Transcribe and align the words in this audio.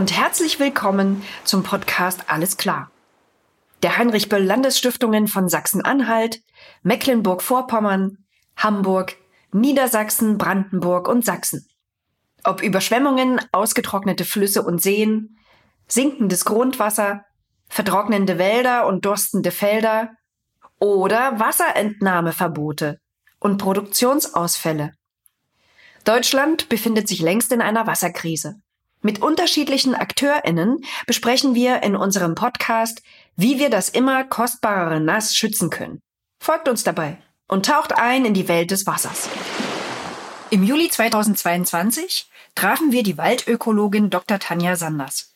Und 0.00 0.16
herzlich 0.16 0.58
willkommen 0.58 1.22
zum 1.44 1.62
Podcast 1.62 2.24
Alles 2.28 2.56
klar. 2.56 2.90
Der 3.82 3.98
Heinrich 3.98 4.30
Böll 4.30 4.42
Landesstiftungen 4.42 5.28
von 5.28 5.50
Sachsen-Anhalt, 5.50 6.40
Mecklenburg-Vorpommern, 6.82 8.16
Hamburg, 8.56 9.16
Niedersachsen, 9.52 10.38
Brandenburg 10.38 11.06
und 11.06 11.22
Sachsen. 11.22 11.68
Ob 12.44 12.62
Überschwemmungen, 12.62 13.42
ausgetrocknete 13.52 14.24
Flüsse 14.24 14.62
und 14.62 14.80
Seen, 14.80 15.36
sinkendes 15.86 16.46
Grundwasser, 16.46 17.26
vertrocknende 17.68 18.38
Wälder 18.38 18.86
und 18.86 19.04
durstende 19.04 19.50
Felder 19.50 20.12
oder 20.78 21.38
Wasserentnahmeverbote 21.40 23.00
und 23.38 23.58
Produktionsausfälle. 23.58 24.94
Deutschland 26.04 26.70
befindet 26.70 27.06
sich 27.06 27.20
längst 27.20 27.52
in 27.52 27.60
einer 27.60 27.86
Wasserkrise. 27.86 28.62
Mit 29.02 29.22
unterschiedlichen 29.22 29.94
AkteurInnen 29.94 30.84
besprechen 31.06 31.54
wir 31.54 31.82
in 31.82 31.96
unserem 31.96 32.34
Podcast, 32.34 33.02
wie 33.34 33.58
wir 33.58 33.70
das 33.70 33.88
immer 33.88 34.24
kostbarere 34.24 35.00
Nass 35.00 35.34
schützen 35.34 35.70
können. 35.70 36.02
Folgt 36.38 36.68
uns 36.68 36.84
dabei 36.84 37.16
und 37.48 37.64
taucht 37.64 37.92
ein 37.92 38.26
in 38.26 38.34
die 38.34 38.48
Welt 38.48 38.70
des 38.70 38.86
Wassers. 38.86 39.28
Im 40.50 40.64
Juli 40.64 40.90
2022 40.90 42.28
trafen 42.54 42.92
wir 42.92 43.02
die 43.02 43.16
Waldökologin 43.16 44.10
Dr. 44.10 44.38
Tanja 44.38 44.76
Sanders. 44.76 45.34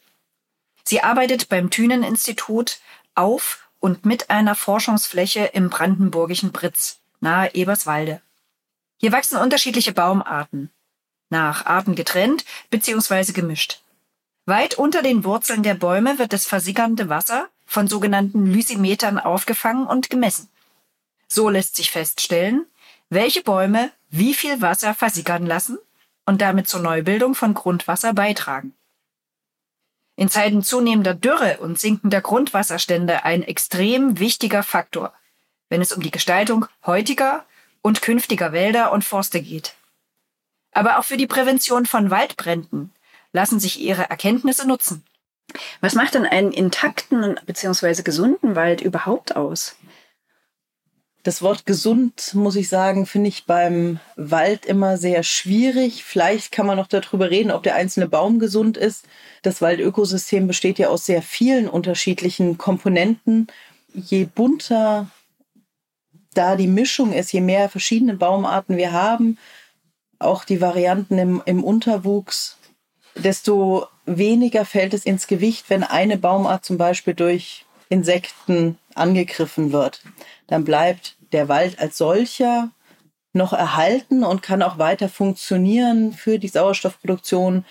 Sie 0.83 1.03
arbeitet 1.03 1.49
beim 1.49 1.71
Thünen-Institut 1.71 2.81
auf 3.15 3.69
und 3.81 4.05
mit 4.05 4.29
einer 4.29 4.55
Forschungsfläche 4.55 5.47
im 5.47 5.71
brandenburgischen 5.71 6.53
Britz, 6.53 6.99
nahe 7.21 7.55
Eberswalde. 7.55 8.21
Hier 8.99 9.13
wachsen 9.13 9.39
unterschiedliche 9.39 9.93
Baumarten, 9.93 10.71
nach 11.35 11.67
Arten 11.67 11.97
getrennt 11.97 12.45
bzw. 12.71 13.33
gemischt. 13.33 13.81
Weit 14.47 14.77
unter 14.79 15.03
den 15.03 15.25
Wurzeln 15.25 15.65
der 15.65 15.75
Bäume 15.75 16.21
wird 16.21 16.33
das 16.33 16.47
versickernde 16.47 17.09
Wasser 17.09 17.49
von 17.67 17.89
sogenannten 17.89 18.47
Lysimetern 18.47 19.19
aufgefangen 19.19 19.87
und 19.87 20.11
gemessen. 20.11 20.49
So 21.27 21.49
lässt 21.49 21.75
sich 21.75 21.91
feststellen, 21.91 22.67
welche 23.11 23.43
Bäume 23.43 23.91
wie 24.11 24.33
viel 24.33 24.61
Wasser 24.61 24.95
versickern 24.95 25.45
lassen 25.45 25.79
und 26.25 26.41
damit 26.41 26.69
zur 26.69 26.81
Neubildung 26.81 27.35
von 27.35 27.53
Grundwasser 27.53 28.15
beitragen. 28.15 28.73
In 30.15 30.29
Zeiten 30.29 30.63
zunehmender 30.63 31.15
Dürre 31.15 31.59
und 31.59 31.81
sinkender 31.81 32.21
Grundwasserstände 32.21 33.25
ein 33.25 33.43
extrem 33.43 34.21
wichtiger 34.21 34.63
Faktor, 34.63 35.13
wenn 35.69 35.81
es 35.81 35.93
um 35.93 36.01
die 36.01 36.13
Gestaltung 36.13 36.67
heutiger 36.87 37.45
und 37.83 38.03
künftiger 38.03 38.53
Wälder 38.53 38.93
und 38.93 39.05
Forste 39.05 39.43
geht. 39.43 39.75
Aber 40.75 40.99
auch 40.99 41.05
für 41.05 41.17
die 41.17 41.27
Prävention 41.27 41.87
von 41.87 42.11
Waldbränden 42.11 42.93
lassen 43.33 43.61
sich 43.61 43.81
ihre 43.81 44.11
Erkenntnisse 44.11 44.67
nutzen. 44.67 45.05
Was 45.81 45.95
macht 45.95 46.15
denn 46.15 46.27
einen 46.27 46.53
intakten 46.53 47.39
bzw. 47.47 48.03
gesunden 48.03 48.57
Wald 48.57 48.81
überhaupt 48.81 49.37
aus? 49.37 49.77
Das 51.23 51.41
Wort 51.41 51.65
gesund, 51.65 52.35
muss 52.35 52.55
ich 52.55 52.69
sagen, 52.69 53.07
finde 53.07 53.29
ich 53.29 53.47
beim 53.47 53.99
Wald 54.17 54.67
immer 54.67 54.99
sehr 54.99 55.23
schwierig. 55.23 56.05
Vielleicht 56.05 56.53
kann 56.53 56.67
man 56.67 56.77
noch 56.77 56.87
darüber 56.87 57.31
reden, 57.31 57.51
ob 57.51 57.63
der 57.63 57.77
einzelne 57.77 58.09
Baum 58.09 58.39
gesund 58.39 58.77
ist. 58.77 59.07
Das 59.43 59.63
Waldökosystem 59.63 60.47
besteht 60.47 60.79
ja 60.79 60.89
aus 60.89 61.07
sehr 61.07 61.23
vielen 61.23 61.67
unterschiedlichen 61.67 62.59
Komponenten. 62.59 63.47
Je 63.95 64.25
bunter 64.27 65.09
da 66.35 66.57
die 66.57 66.67
Mischung 66.67 67.13
ist, 67.13 67.33
je 67.33 67.41
mehr 67.41 67.71
verschiedene 67.71 68.15
Baumarten 68.15 68.77
wir 68.77 68.93
haben, 68.93 69.39
auch 70.19 70.45
die 70.45 70.61
Varianten 70.61 71.19
im, 71.19 71.43
im 71.45 71.65
Unterwuchs, 71.65 72.59
desto 73.15 73.87
weniger 74.07 74.65
fällt 74.65 74.95
es 74.95 75.07
ins 75.07 75.27
Gewicht, 75.27 75.71
wenn 75.71 75.83
eine 75.83 76.19
Baumart 76.19 76.65
zum 76.65 76.79
Beispiel 76.79 77.15
durch 77.15 77.65
Insekten 77.89 78.79
angegriffen 78.95 79.73
wird. 79.73 80.03
Dann 80.47 80.65
bleibt 80.65 81.17
der 81.33 81.49
Wald 81.49 81.79
als 81.79 81.99
solcher 81.99 82.71
noch 83.33 83.53
erhalten 83.53 84.25
und 84.25 84.43
kann 84.43 84.63
auch 84.63 84.79
weiter 84.79 85.09
funktionieren 85.09 86.13
für 86.13 86.39
die 86.39 86.49
Sauerstoffproduktion, 86.49 87.65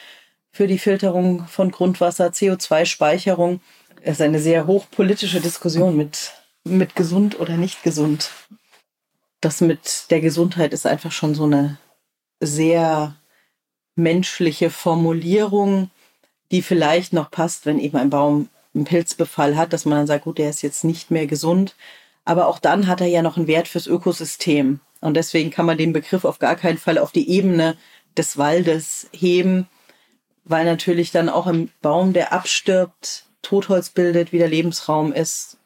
für 0.51 0.67
die 0.67 0.77
Filterung 0.77 1.47
von 1.47 1.71
Grundwasser, 1.71 2.27
CO2-Speicherung. 2.27 3.61
Es 4.01 4.13
ist 4.13 4.21
eine 4.21 4.39
sehr 4.39 4.67
hochpolitische 4.67 5.39
Diskussion 5.39 5.95
mit, 5.95 6.33
mit 6.63 6.95
gesund 6.95 7.39
oder 7.39 7.55
nicht 7.57 7.81
gesund. 7.83 8.31
Das 9.39 9.61
mit 9.61 10.09
der 10.09 10.21
Gesundheit 10.21 10.73
ist 10.73 10.85
einfach 10.85 11.11
schon 11.11 11.33
so 11.33 11.45
eine 11.45 11.77
sehr 12.45 13.15
menschliche 13.95 14.69
Formulierung, 14.69 15.89
die 16.51 16.61
vielleicht 16.61 17.13
noch 17.13 17.31
passt, 17.31 17.65
wenn 17.65 17.79
eben 17.79 17.97
ein 17.97 18.09
Baum 18.09 18.49
einen 18.73 18.85
Pilzbefall 18.85 19.55
hat, 19.55 19.73
dass 19.73 19.85
man 19.85 19.99
dann 19.99 20.07
sagt, 20.07 20.25
gut, 20.25 20.37
der 20.37 20.49
ist 20.49 20.61
jetzt 20.61 20.83
nicht 20.83 21.11
mehr 21.11 21.27
gesund. 21.27 21.75
Aber 22.25 22.47
auch 22.47 22.59
dann 22.59 22.87
hat 22.87 23.01
er 23.01 23.07
ja 23.07 23.21
noch 23.21 23.37
einen 23.37 23.47
Wert 23.47 23.67
fürs 23.67 23.87
Ökosystem. 23.87 24.79
Und 25.01 25.15
deswegen 25.15 25.51
kann 25.51 25.65
man 25.65 25.77
den 25.77 25.93
Begriff 25.93 26.25
auf 26.25 26.39
gar 26.39 26.55
keinen 26.55 26.77
Fall 26.77 26.97
auf 26.97 27.11
die 27.11 27.29
Ebene 27.29 27.75
des 28.17 28.37
Waldes 28.37 29.09
heben, 29.11 29.67
weil 30.45 30.65
natürlich 30.65 31.11
dann 31.11 31.29
auch 31.29 31.47
ein 31.47 31.71
Baum, 31.81 32.13
der 32.13 32.31
abstirbt, 32.33 33.25
Totholz 33.41 33.89
bildet, 33.89 34.31
wieder 34.31 34.47
Lebensraum 34.47 35.11
ist, 35.11 35.57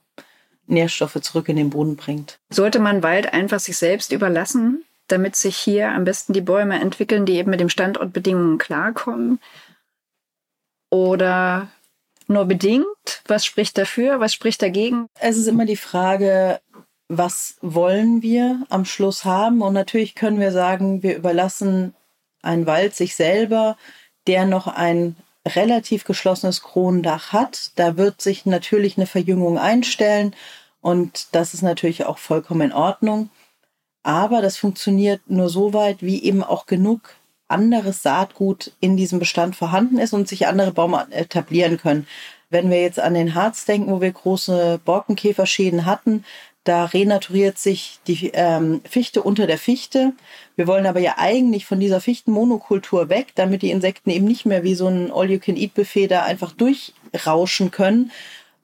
Nährstoffe 0.66 1.22
zurück 1.22 1.50
in 1.50 1.56
den 1.56 1.70
Boden 1.70 1.96
bringt. 1.96 2.40
Sollte 2.50 2.80
man 2.80 3.04
Wald 3.04 3.32
einfach 3.32 3.60
sich 3.60 3.78
selbst 3.78 4.12
überlassen? 4.12 4.84
Damit 5.08 5.36
sich 5.36 5.58
hier 5.58 5.90
am 5.90 6.04
besten 6.04 6.34
die 6.34 6.42
Bäume 6.42 6.80
entwickeln, 6.80 7.26
die 7.26 7.36
eben 7.36 7.50
mit 7.50 7.60
den 7.60 7.70
Standortbedingungen 7.70 8.58
klarkommen? 8.58 9.40
Oder 10.90 11.70
nur 12.28 12.46
bedingt? 12.46 12.86
Was 13.28 13.46
spricht 13.46 13.78
dafür? 13.78 14.20
Was 14.20 14.34
spricht 14.34 14.62
dagegen? 14.62 15.08
Es 15.20 15.38
ist 15.38 15.48
immer 15.48 15.66
die 15.66 15.78
Frage, 15.78 16.60
was 17.10 17.56
wollen 17.62 18.22
wir 18.22 18.64
am 18.70 18.86
Schluss 18.86 19.26
haben? 19.26 19.62
Und 19.62 19.74
natürlich 19.74 20.16
können 20.16 20.40
wir 20.40 20.52
sagen, 20.52 21.04
wir 21.04 21.16
überlassen 21.16 21.96
einen 22.42 22.66
Wald 22.66 22.96
sich 22.96 23.16
selber, 23.16 23.78
der 24.28 24.46
noch 24.46 24.68
ein 24.68 25.16
relativ 25.48 26.04
geschlossenes 26.04 26.62
Kronendach 26.62 27.32
hat. 27.32 27.72
Da 27.76 27.98
wird 27.98 28.22
sich 28.22 28.46
natürlich 28.46 28.98
eine 28.98 29.08
Verjüngung 29.08 29.58
einstellen 29.58 30.36
und 30.82 31.34
das 31.34 31.54
ist 31.54 31.62
natürlich 31.62 32.06
auch 32.06 32.18
vollkommen 32.18 32.62
in 32.62 32.74
Ordnung. 32.74 33.30
Aber 34.08 34.42
das 34.42 34.56
funktioniert 34.56 35.20
nur 35.28 35.50
so 35.50 35.74
weit, 35.74 35.98
wie 36.00 36.24
eben 36.24 36.42
auch 36.42 36.66
genug 36.66 37.18
anderes 37.50 38.04
Saatgut 38.04 38.72
in 38.80 38.96
diesem 38.96 39.20
Bestand 39.20 39.58
vorhanden 39.58 39.98
ist 39.98 40.14
und 40.14 40.30
sich 40.30 40.48
andere 40.48 40.72
Bäume 40.72 41.08
etablieren 41.12 41.78
können. 41.78 42.08
Wenn 42.50 42.70
wir 42.70 42.82
jetzt 42.82 43.02
an 43.02 43.16
den 43.16 43.36
Harz 43.36 43.66
denken, 43.66 43.92
wo 43.92 44.00
wir 44.00 44.14
große 44.14 44.80
Borkenkäferschäden 44.86 45.86
hatten, 45.86 46.24
da 46.64 46.86
renaturiert 46.86 47.58
sich 47.58 48.00
die 48.08 48.32
ähm, 48.34 48.80
Fichte 48.90 49.22
unter 49.22 49.46
der 49.46 49.58
Fichte. 49.58 50.14
Wir 50.56 50.68
wollen 50.68 50.86
aber 50.86 51.02
ja 51.02 51.16
eigentlich 51.18 51.66
von 51.66 51.82
dieser 51.82 52.00
Fichtenmonokultur 52.00 53.10
weg, 53.10 53.34
damit 53.36 53.62
die 53.62 53.72
Insekten 53.72 54.10
eben 54.10 54.26
nicht 54.26 54.46
mehr 54.46 54.64
wie 54.64 54.76
so 54.76 54.88
ein 54.88 55.12
All-You-Can-Eat-Buffet 55.12 56.08
da 56.08 56.24
einfach 56.24 56.54
durchrauschen 56.54 57.72
können. 57.72 58.14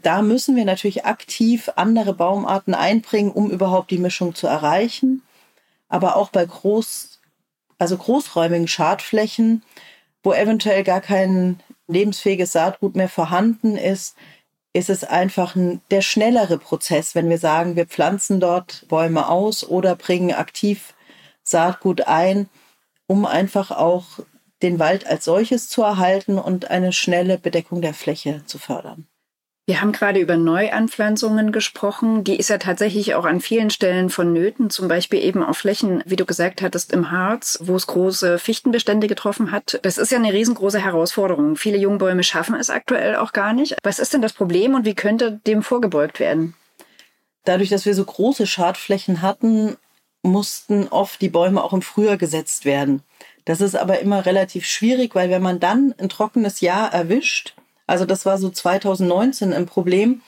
Da 0.01 0.21
müssen 0.21 0.55
wir 0.55 0.63
natürlich 0.63 1.03
aktiv 1.03 1.69
andere 1.75 2.13
Baumarten 2.13 2.73
einbringen, 2.73 3.31
um 3.33 3.51
überhaupt 3.51 3.91
die 3.91 3.97
Mischung 3.97 4.35
zu 4.35 4.47
erreichen 4.47 5.21
aber 5.93 6.15
auch 6.15 6.29
bei 6.29 6.43
groß, 6.43 7.19
also 7.77 7.97
großräumigen 7.97 8.67
Schadflächen, 8.67 9.61
wo 10.23 10.33
eventuell 10.33 10.83
gar 10.83 11.01
kein 11.01 11.59
lebensfähiges 11.87 12.51
Saatgut 12.51 12.95
mehr 12.95 13.09
vorhanden 13.09 13.77
ist, 13.77 14.15
ist 14.73 14.89
es 14.89 15.03
einfach 15.03 15.55
ein, 15.55 15.81
der 15.91 16.01
schnellere 16.01 16.57
Prozess, 16.57 17.13
wenn 17.13 17.29
wir 17.29 17.37
sagen, 17.37 17.75
wir 17.75 17.85
pflanzen 17.85 18.39
dort 18.39 18.87
Bäume 18.87 19.29
aus 19.29 19.63
oder 19.63 19.95
bringen 19.95 20.33
aktiv 20.33 20.95
Saatgut 21.43 22.07
ein, 22.07 22.49
um 23.05 23.27
einfach 23.27 23.69
auch 23.69 24.05
den 24.63 24.79
Wald 24.79 25.05
als 25.05 25.25
solches 25.25 25.69
zu 25.69 25.83
erhalten 25.83 26.39
und 26.39 26.71
eine 26.71 26.91
schnelle 26.91 27.37
Bedeckung 27.37 27.83
der 27.83 27.93
Fläche 27.93 28.43
zu 28.47 28.57
fördern. 28.57 29.05
Wir 29.65 29.79
haben 29.79 29.93
gerade 29.93 30.19
über 30.19 30.35
Neuanpflanzungen 30.35 31.53
gesprochen. 31.53 32.25
Die 32.25 32.35
ist 32.35 32.49
ja 32.49 32.57
tatsächlich 32.57 33.15
auch 33.15 33.23
an 33.23 33.39
vielen 33.39 33.69
Stellen 33.69 34.09
vonnöten, 34.09 34.69
zum 34.69 34.89
Beispiel 34.89 35.23
eben 35.23 35.41
auf 35.41 35.57
Flächen, 35.57 36.03
wie 36.05 36.17
du 36.17 36.25
gesagt 36.25 36.61
hattest, 36.61 36.91
im 36.91 37.11
Harz, 37.11 37.59
wo 37.61 37.77
es 37.77 37.87
große 37.87 38.39
Fichtenbestände 38.39 39.07
getroffen 39.07 39.51
hat. 39.51 39.79
Das 39.83 39.97
ist 39.97 40.11
ja 40.11 40.17
eine 40.17 40.33
riesengroße 40.33 40.79
Herausforderung. 40.79 41.55
Viele 41.55 41.77
Jungbäume 41.77 42.23
schaffen 42.23 42.55
es 42.55 42.69
aktuell 42.69 43.15
auch 43.15 43.31
gar 43.31 43.53
nicht. 43.53 43.77
Was 43.83 43.99
ist 43.99 44.13
denn 44.13 44.21
das 44.21 44.33
Problem 44.33 44.75
und 44.75 44.83
wie 44.83 44.95
könnte 44.95 45.39
dem 45.47 45.63
vorgebeugt 45.63 46.19
werden? 46.19 46.55
Dadurch, 47.45 47.69
dass 47.69 47.85
wir 47.85 47.93
so 47.93 48.03
große 48.03 48.47
Schadflächen 48.47 49.21
hatten, 49.21 49.77
mussten 50.23 50.89
oft 50.89 51.21
die 51.21 51.29
Bäume 51.29 51.63
auch 51.63 51.71
im 51.71 51.81
Frühjahr 51.81 52.17
gesetzt 52.17 52.65
werden. 52.65 53.01
Das 53.45 53.61
ist 53.61 53.75
aber 53.75 53.99
immer 53.99 54.25
relativ 54.25 54.65
schwierig, 54.65 55.15
weil 55.15 55.29
wenn 55.29 55.41
man 55.41 55.61
dann 55.61 55.95
ein 55.97 56.09
trockenes 56.09 56.59
Jahr 56.59 56.93
erwischt, 56.93 57.55
also 57.87 58.05
das 58.05 58.25
war 58.25 58.37
so 58.37 58.49
2019 58.49 59.53
ein 59.53 59.65
Problem. 59.65 60.21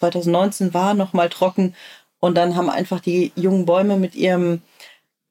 2019 0.00 0.74
war 0.74 0.94
noch 0.94 1.12
mal 1.12 1.28
trocken 1.28 1.74
und 2.20 2.34
dann 2.36 2.56
haben 2.56 2.70
einfach 2.70 3.00
die 3.00 3.32
jungen 3.36 3.66
Bäume 3.66 3.96
mit 3.96 4.14
ihrem 4.14 4.62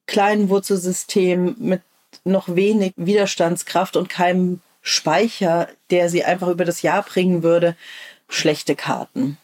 kleinen 0.07 0.49
Wurzelsystem 0.49 1.55
mit 1.59 1.81
noch 2.23 2.55
wenig 2.55 2.93
Widerstandskraft 2.95 3.95
und 3.95 4.09
keinem 4.09 4.61
Speicher, 4.81 5.67
der 5.91 6.09
sie 6.09 6.23
einfach 6.23 6.47
über 6.47 6.65
das 6.65 6.81
Jahr 6.81 7.03
bringen 7.03 7.43
würde, 7.43 7.75
schlechte 8.27 8.75
Karten. 8.75 9.37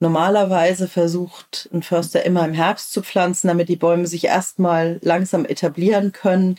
Normalerweise 0.00 0.88
versucht 0.88 1.68
ein 1.72 1.82
Förster 1.82 2.24
immer 2.24 2.44
im 2.44 2.54
Herbst 2.54 2.92
zu 2.92 3.02
pflanzen, 3.02 3.48
damit 3.48 3.68
die 3.68 3.76
Bäume 3.76 4.06
sich 4.06 4.24
erstmal 4.24 4.98
langsam 5.02 5.44
etablieren 5.44 6.12
können. 6.12 6.58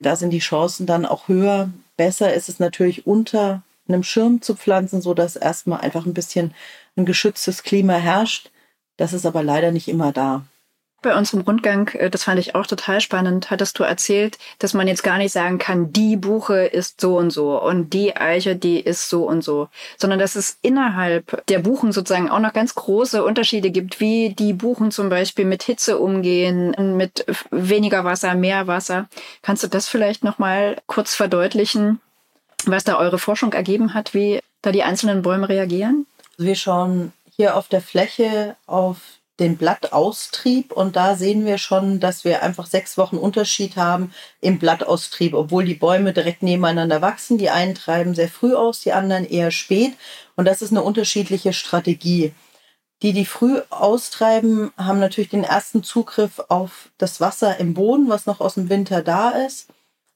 Da 0.00 0.16
sind 0.16 0.30
die 0.30 0.40
Chancen 0.40 0.86
dann 0.86 1.06
auch 1.06 1.28
höher. 1.28 1.70
Besser 1.96 2.34
ist 2.34 2.48
es 2.48 2.58
natürlich 2.58 3.06
unter 3.06 3.62
einem 3.92 4.02
Schirm 4.02 4.42
zu 4.42 4.54
pflanzen, 4.54 5.00
so 5.02 5.14
dass 5.14 5.36
erstmal 5.36 5.80
einfach 5.80 6.06
ein 6.06 6.14
bisschen 6.14 6.54
ein 6.96 7.06
geschütztes 7.06 7.62
Klima 7.62 7.94
herrscht. 7.94 8.50
Das 8.96 9.12
ist 9.12 9.26
aber 9.26 9.42
leider 9.42 9.72
nicht 9.72 9.88
immer 9.88 10.12
da. 10.12 10.44
Bei 11.02 11.16
unserem 11.16 11.40
Rundgang, 11.40 11.88
äh, 11.94 12.10
das 12.10 12.24
fand 12.24 12.38
ich 12.38 12.54
auch 12.54 12.66
total 12.66 13.00
spannend, 13.00 13.50
hattest 13.50 13.78
du 13.78 13.84
erzählt, 13.84 14.38
dass 14.58 14.74
man 14.74 14.86
jetzt 14.86 15.02
gar 15.02 15.16
nicht 15.16 15.32
sagen 15.32 15.56
kann, 15.56 15.92
die 15.94 16.16
Buche 16.16 16.66
ist 16.66 17.00
so 17.00 17.16
und 17.16 17.30
so 17.30 17.58
und 17.58 17.94
die 17.94 18.16
Eiche, 18.16 18.54
die 18.54 18.78
ist 18.78 19.08
so 19.08 19.26
und 19.26 19.42
so, 19.42 19.68
sondern 19.96 20.18
dass 20.18 20.36
es 20.36 20.58
innerhalb 20.60 21.46
der 21.46 21.60
Buchen 21.60 21.92
sozusagen 21.92 22.28
auch 22.28 22.38
noch 22.38 22.52
ganz 22.52 22.74
große 22.74 23.24
Unterschiede 23.24 23.70
gibt, 23.70 24.00
wie 24.00 24.34
die 24.34 24.52
Buchen 24.52 24.90
zum 24.90 25.08
Beispiel 25.08 25.46
mit 25.46 25.62
Hitze 25.62 25.98
umgehen, 25.98 26.74
mit 26.98 27.24
weniger 27.50 28.04
Wasser, 28.04 28.34
mehr 28.34 28.66
Wasser. 28.66 29.08
Kannst 29.40 29.62
du 29.62 29.68
das 29.68 29.88
vielleicht 29.88 30.22
nochmal 30.22 30.76
kurz 30.86 31.14
verdeutlichen, 31.14 32.00
was 32.66 32.84
da 32.84 32.98
eure 32.98 33.18
Forschung 33.18 33.52
ergeben 33.52 33.94
hat, 33.94 34.14
wie 34.14 34.40
da 34.62 34.72
die 34.72 34.82
einzelnen 34.82 35.22
Bäume 35.22 35.48
reagieren? 35.48 36.06
Wir 36.36 36.54
schauen 36.54 37.12
hier 37.36 37.56
auf 37.56 37.68
der 37.68 37.80
Fläche 37.80 38.56
auf 38.66 38.98
den 39.40 39.56
Blattaustrieb 39.56 40.70
und 40.70 40.96
da 40.96 41.16
sehen 41.16 41.46
wir 41.46 41.56
schon, 41.56 41.98
dass 41.98 42.24
wir 42.24 42.42
einfach 42.42 42.66
sechs 42.66 42.98
Wochen 42.98 43.16
Unterschied 43.16 43.76
haben 43.76 44.12
im 44.42 44.58
Blattaustrieb, 44.58 45.32
obwohl 45.32 45.64
die 45.64 45.74
Bäume 45.74 46.12
direkt 46.12 46.42
nebeneinander 46.42 47.00
wachsen. 47.00 47.38
Die 47.38 47.48
einen 47.48 47.74
treiben 47.74 48.14
sehr 48.14 48.28
früh 48.28 48.54
aus, 48.54 48.80
die 48.80 48.92
anderen 48.92 49.24
eher 49.24 49.50
spät 49.50 49.94
und 50.36 50.44
das 50.44 50.60
ist 50.62 50.70
eine 50.70 50.82
unterschiedliche 50.82 51.54
Strategie. 51.54 52.32
Die, 53.02 53.14
die 53.14 53.24
früh 53.24 53.60
austreiben, 53.70 54.72
haben 54.76 55.00
natürlich 55.00 55.30
den 55.30 55.44
ersten 55.44 55.82
Zugriff 55.82 56.38
auf 56.48 56.90
das 56.98 57.18
Wasser 57.20 57.58
im 57.58 57.72
Boden, 57.72 58.10
was 58.10 58.26
noch 58.26 58.40
aus 58.40 58.54
dem 58.54 58.68
Winter 58.68 59.02
da 59.02 59.30
ist. 59.30 59.68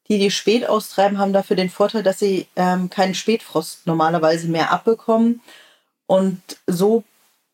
Die, 0.09 0.19
die 0.19 0.31
spät 0.31 0.69
austreiben, 0.69 1.19
haben 1.19 1.33
dafür 1.33 1.57
den 1.57 1.71
Vorteil, 1.71 2.03
dass 2.03 2.19
sie 2.19 2.47
ähm, 2.57 2.91
keinen 2.91 3.15
Spätfrost 3.15 3.87
normalerweise 3.87 4.49
mehr 4.49 4.71
abbekommen. 4.71 5.41
Und 6.07 6.41
so 6.67 7.05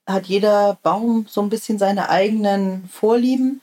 hat 0.07 0.27
jeder 0.27 0.79
Baum 0.83 1.27
so 1.29 1.41
ein 1.43 1.49
bisschen 1.49 1.79
seine 1.79 2.09
eigenen 2.09 2.89
Vorlieben. 2.89 3.61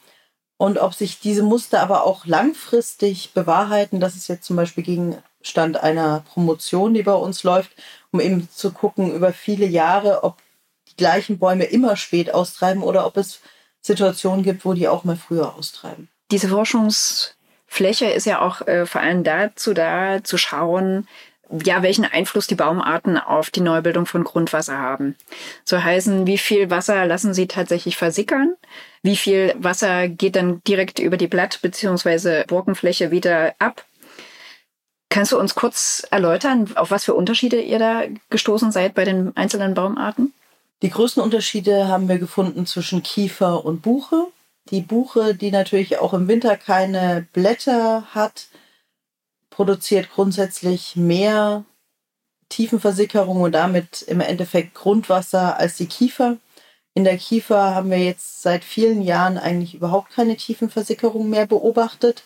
Und 0.57 0.80
ob 0.80 0.94
sich 0.94 1.19
diese 1.19 1.44
Muster 1.44 1.81
aber 1.81 2.04
auch 2.06 2.25
langfristig 2.25 3.34
bewahrheiten, 3.34 4.00
das 4.00 4.16
ist 4.16 4.28
jetzt 4.28 4.45
zum 4.45 4.56
Beispiel 4.56 4.84
Gegenstand 4.84 5.78
einer 5.78 6.22
Promotion, 6.22 6.94
die 6.94 7.04
bei 7.04 7.13
uns 7.13 7.44
läuft, 7.44 7.72
um 8.12 8.19
eben 8.19 8.50
zu 8.50 8.72
gucken 8.72 9.13
über 9.13 9.33
viele 9.33 9.68
Jahre, 9.68 10.24
ob 10.24 10.38
die 10.90 10.95
gleichen 10.95 11.38
Bäume 11.38 11.66
immer 11.66 11.95
spät 11.95 12.33
austreiben 12.33 12.81
oder 12.81 13.06
ob 13.06 13.18
es 13.18 13.42
Situationen 13.81 14.44
gibt, 14.44 14.66
wo 14.66 14.74
die 14.74 14.88
auch 14.88 15.04
mal 15.04 15.16
früher 15.16 15.56
austreiben. 15.56 16.10
Diese 16.31 16.50
Forschungsfläche 17.68 18.06
ist 18.06 18.25
ja 18.25 18.42
auch 18.42 18.66
äh, 18.68 18.86
vor 18.86 19.02
allem 19.02 19.24
dazu 19.24 19.74
da, 19.74 20.24
zu 20.24 20.38
schauen, 20.38 21.08
ja, 21.64 21.81
welchen 21.81 22.04
Einfluss 22.04 22.48
die 22.48 22.56
Baumarten 22.56 23.18
auf 23.18 23.52
die 23.52 23.62
Neubildung 23.62 24.06
von 24.06 24.25
Grundwasser 24.25 24.78
haben. 24.78 25.16
So 25.64 25.81
heißen, 25.81 26.28
wie 26.28 26.38
viel 26.38 26.69
Wasser 26.69 27.06
lassen 27.06 27.34
sie 27.34 27.48
tatsächlich 27.48 27.96
versickern? 27.96 28.56
Wie 29.02 29.16
viel 29.16 29.56
Wasser 29.58 30.10
geht 30.10 30.36
dann 30.36 30.62
direkt 30.68 31.00
über 31.00 31.16
die 31.16 31.28
Blatt- 31.28 31.60
bzw. 31.62 32.44
Borkenfläche 32.48 33.12
wieder 33.12 33.54
ab? 33.60 33.86
Kannst 35.10 35.31
du 35.31 35.40
uns 35.40 35.56
kurz 35.56 36.06
erläutern, 36.12 36.69
auf 36.75 36.92
was 36.92 37.06
für 37.06 37.14
Unterschiede 37.14 37.62
ihr 37.62 37.80
da 37.80 38.04
gestoßen 38.30 38.74
seid 38.74 38.94
bei 38.94 39.06
den 39.06 39.31
einzelnen 39.38 39.74
Baumarten? 39.74 40.34
Die 40.81 40.90
größten 40.90 41.24
Unterschiede 41.24 41.88
haben 41.88 42.10
wir 42.10 42.18
gefunden 42.18 42.66
zwischen 42.66 43.04
Kiefer 43.04 43.64
und 43.64 43.81
Buche. 43.81 44.28
Die 44.69 44.81
Buche, 44.81 45.36
die 45.36 45.52
natürlich 45.52 46.00
auch 46.00 46.14
im 46.14 46.28
Winter 46.28 46.58
keine 46.58 47.25
Blätter 47.34 48.14
hat, 48.14 48.48
produziert 49.50 50.12
grundsätzlich 50.12 50.96
mehr 50.96 51.66
Tiefenversickerung 52.50 53.42
und 53.42 53.54
damit 53.54 54.02
im 54.04 54.19
Endeffekt 54.19 54.74
Grundwasser 54.74 55.58
als 55.58 55.78
die 55.78 55.88
Kiefer. 55.88 56.38
In 56.94 57.04
der 57.04 57.18
Kiefer 57.18 57.75
haben 57.75 57.92
wir 57.92 58.00
jetzt 58.04 58.42
seit 58.42 58.64
vielen 58.64 59.02
Jahren 59.02 59.38
eigentlich 59.38 59.75
überhaupt 59.75 60.12
keine 60.12 60.36
Tiefenversickerung 60.36 61.30
mehr 61.30 61.46
beobachtet. 61.46 62.24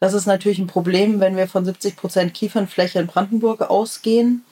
Das 0.00 0.14
ist 0.14 0.26
natürlich 0.26 0.58
ein 0.58 0.66
Problem, 0.66 1.20
wenn 1.20 1.36
wir 1.36 1.46
von 1.46 1.64
70 1.64 1.96
Prozent 1.96 2.34
Kiefernfläche 2.34 3.00
in 3.00 3.06
Brandenburg 3.06 3.62
ausgehen. 3.62 4.44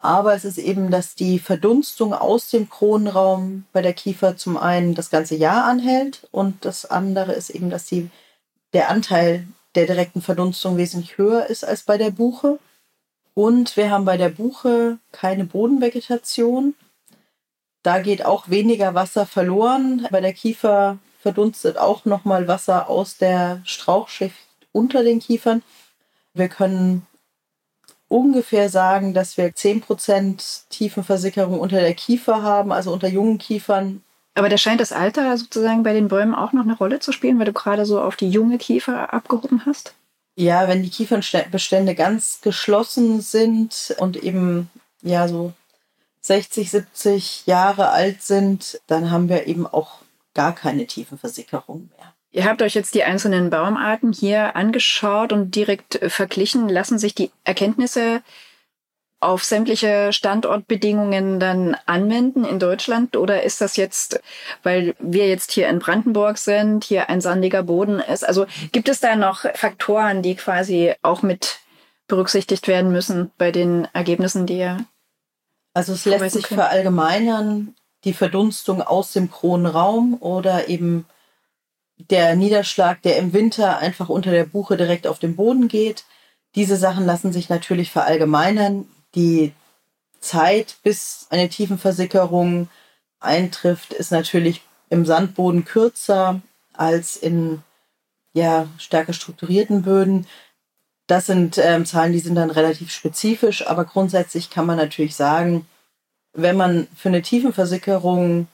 Aber 0.00 0.34
es 0.34 0.46
ist 0.46 0.56
eben, 0.56 0.90
dass 0.90 1.14
die 1.14 1.38
Verdunstung 1.38 2.14
aus 2.14 2.48
dem 2.48 2.70
Kronenraum 2.70 3.66
bei 3.72 3.82
der 3.82 3.92
Kiefer 3.92 4.36
zum 4.36 4.56
einen 4.56 4.94
das 4.94 5.10
ganze 5.10 5.36
Jahr 5.36 5.66
anhält 5.66 6.26
und 6.32 6.64
das 6.64 6.86
andere 6.86 7.32
ist 7.32 7.50
eben, 7.50 7.68
dass 7.68 7.84
die, 7.84 8.08
der 8.72 8.88
Anteil 8.88 9.46
der 9.74 9.86
direkten 9.86 10.22
Verdunstung 10.22 10.78
wesentlich 10.78 11.18
höher 11.18 11.46
ist 11.46 11.64
als 11.64 11.82
bei 11.82 11.98
der 11.98 12.10
Buche. 12.10 12.58
Und 13.34 13.76
wir 13.76 13.90
haben 13.90 14.06
bei 14.06 14.16
der 14.16 14.30
Buche 14.30 14.98
keine 15.12 15.44
Bodenvegetation. 15.44 16.74
Da 17.82 18.00
geht 18.00 18.24
auch 18.24 18.48
weniger 18.48 18.94
Wasser 18.94 19.26
verloren. 19.26 20.08
Bei 20.10 20.20
der 20.20 20.32
Kiefer 20.32 20.98
verdunstet 21.20 21.76
auch 21.76 22.06
nochmal 22.06 22.48
Wasser 22.48 22.88
aus 22.88 23.18
der 23.18 23.60
Strauchschicht 23.64 24.34
unter 24.72 25.04
den 25.04 25.20
Kiefern. 25.20 25.62
Wir 26.32 26.48
können 26.48 27.06
ungefähr 28.10 28.68
sagen, 28.68 29.14
dass 29.14 29.38
wir 29.38 29.50
10% 29.52 30.68
Tiefenversickerung 30.68 31.58
unter 31.58 31.80
der 31.80 31.94
Kiefer 31.94 32.42
haben, 32.42 32.72
also 32.72 32.92
unter 32.92 33.08
jungen 33.08 33.38
Kiefern 33.38 34.02
aber 34.34 34.48
da 34.48 34.56
scheint 34.56 34.80
das 34.80 34.92
Alter 34.92 35.36
sozusagen 35.36 35.82
bei 35.82 35.92
den 35.92 36.08
Bäumen 36.08 36.34
auch 36.34 36.52
noch 36.52 36.62
eine 36.62 36.76
Rolle 36.76 37.00
zu 37.00 37.12
spielen, 37.12 37.38
weil 37.38 37.46
du 37.46 37.52
gerade 37.52 37.84
so 37.84 38.00
auf 38.00 38.16
die 38.16 38.30
junge 38.30 38.58
Kiefer 38.58 39.12
abgehoben 39.12 39.66
hast? 39.66 39.94
Ja, 40.36 40.68
wenn 40.68 40.82
die 40.82 40.90
Kiefernbestände 40.90 41.94
ganz 41.94 42.40
geschlossen 42.40 43.20
sind 43.20 43.94
und 43.98 44.16
eben 44.16 44.70
ja 45.02 45.28
so 45.28 45.52
60, 46.22 46.70
70 46.70 47.46
Jahre 47.46 47.90
alt 47.90 48.22
sind, 48.22 48.80
dann 48.86 49.10
haben 49.10 49.28
wir 49.28 49.46
eben 49.46 49.66
auch 49.66 49.98
gar 50.34 50.54
keine 50.54 50.86
Tiefenversickerung 50.86 51.90
mehr. 51.96 52.14
Ihr 52.32 52.44
habt 52.44 52.62
euch 52.62 52.74
jetzt 52.74 52.94
die 52.94 53.02
einzelnen 53.02 53.50
Baumarten 53.50 54.12
hier 54.12 54.54
angeschaut 54.54 55.32
und 55.32 55.54
direkt 55.54 55.98
verglichen. 56.08 56.68
Lassen 56.68 56.98
sich 56.98 57.14
die 57.14 57.30
Erkenntnisse 57.44 58.22
auf 59.18 59.44
sämtliche 59.44 60.12
Standortbedingungen 60.12 61.40
dann 61.40 61.76
anwenden 61.86 62.44
in 62.44 62.58
Deutschland? 62.58 63.16
Oder 63.16 63.42
ist 63.42 63.60
das 63.60 63.76
jetzt, 63.76 64.20
weil 64.62 64.94
wir 64.98 65.28
jetzt 65.28 65.50
hier 65.50 65.68
in 65.68 65.78
Brandenburg 65.78 66.38
sind, 66.38 66.84
hier 66.84 67.10
ein 67.10 67.20
sandiger 67.20 67.64
Boden 67.64 68.00
ist? 68.00 68.26
Also 68.26 68.46
gibt 68.72 68.88
es 68.88 69.00
da 69.00 69.16
noch 69.16 69.44
Faktoren, 69.54 70.22
die 70.22 70.36
quasi 70.36 70.94
auch 71.02 71.22
mit 71.22 71.58
berücksichtigt 72.06 72.68
werden 72.68 72.92
müssen 72.92 73.30
bei 73.38 73.52
den 73.52 73.88
Ergebnissen, 73.92 74.46
die 74.46 74.58
ihr 74.58 74.78
also 75.72 75.92
es 75.92 76.04
lässt 76.04 76.34
sich 76.34 76.46
verallgemeinern, 76.48 77.76
die 78.04 78.12
Verdunstung 78.12 78.82
aus 78.82 79.12
dem 79.12 79.30
Kronenraum 79.30 80.16
oder 80.20 80.68
eben 80.68 81.06
der 82.08 82.36
Niederschlag, 82.36 83.02
der 83.02 83.16
im 83.18 83.32
Winter 83.32 83.78
einfach 83.78 84.08
unter 84.08 84.30
der 84.30 84.44
Buche 84.44 84.76
direkt 84.76 85.06
auf 85.06 85.18
den 85.18 85.36
Boden 85.36 85.68
geht. 85.68 86.04
Diese 86.54 86.76
Sachen 86.76 87.06
lassen 87.06 87.32
sich 87.32 87.48
natürlich 87.48 87.90
verallgemeinern 87.90 88.86
die 89.14 89.52
Zeit, 90.20 90.76
bis 90.82 91.26
eine 91.30 91.48
Tiefenversickerung 91.48 92.68
eintrifft, 93.20 93.92
ist 93.92 94.12
natürlich 94.12 94.62
im 94.88 95.06
Sandboden 95.06 95.64
kürzer 95.64 96.40
als 96.72 97.16
in 97.16 97.62
ja, 98.32 98.68
stärker 98.78 99.12
strukturierten 99.12 99.82
Böden. 99.82 100.26
Das 101.06 101.26
sind 101.26 101.58
ähm, 101.58 101.86
Zahlen, 101.86 102.12
die 102.12 102.20
sind 102.20 102.36
dann 102.36 102.50
relativ 102.50 102.92
spezifisch, 102.92 103.66
aber 103.66 103.84
grundsätzlich 103.84 104.50
kann 104.50 104.66
man 104.66 104.76
natürlich 104.76 105.16
sagen, 105.16 105.66
wenn 106.32 106.56
man 106.56 106.86
für 106.94 107.08
eine 107.08 107.22
Tiefenversickerung 107.22 108.46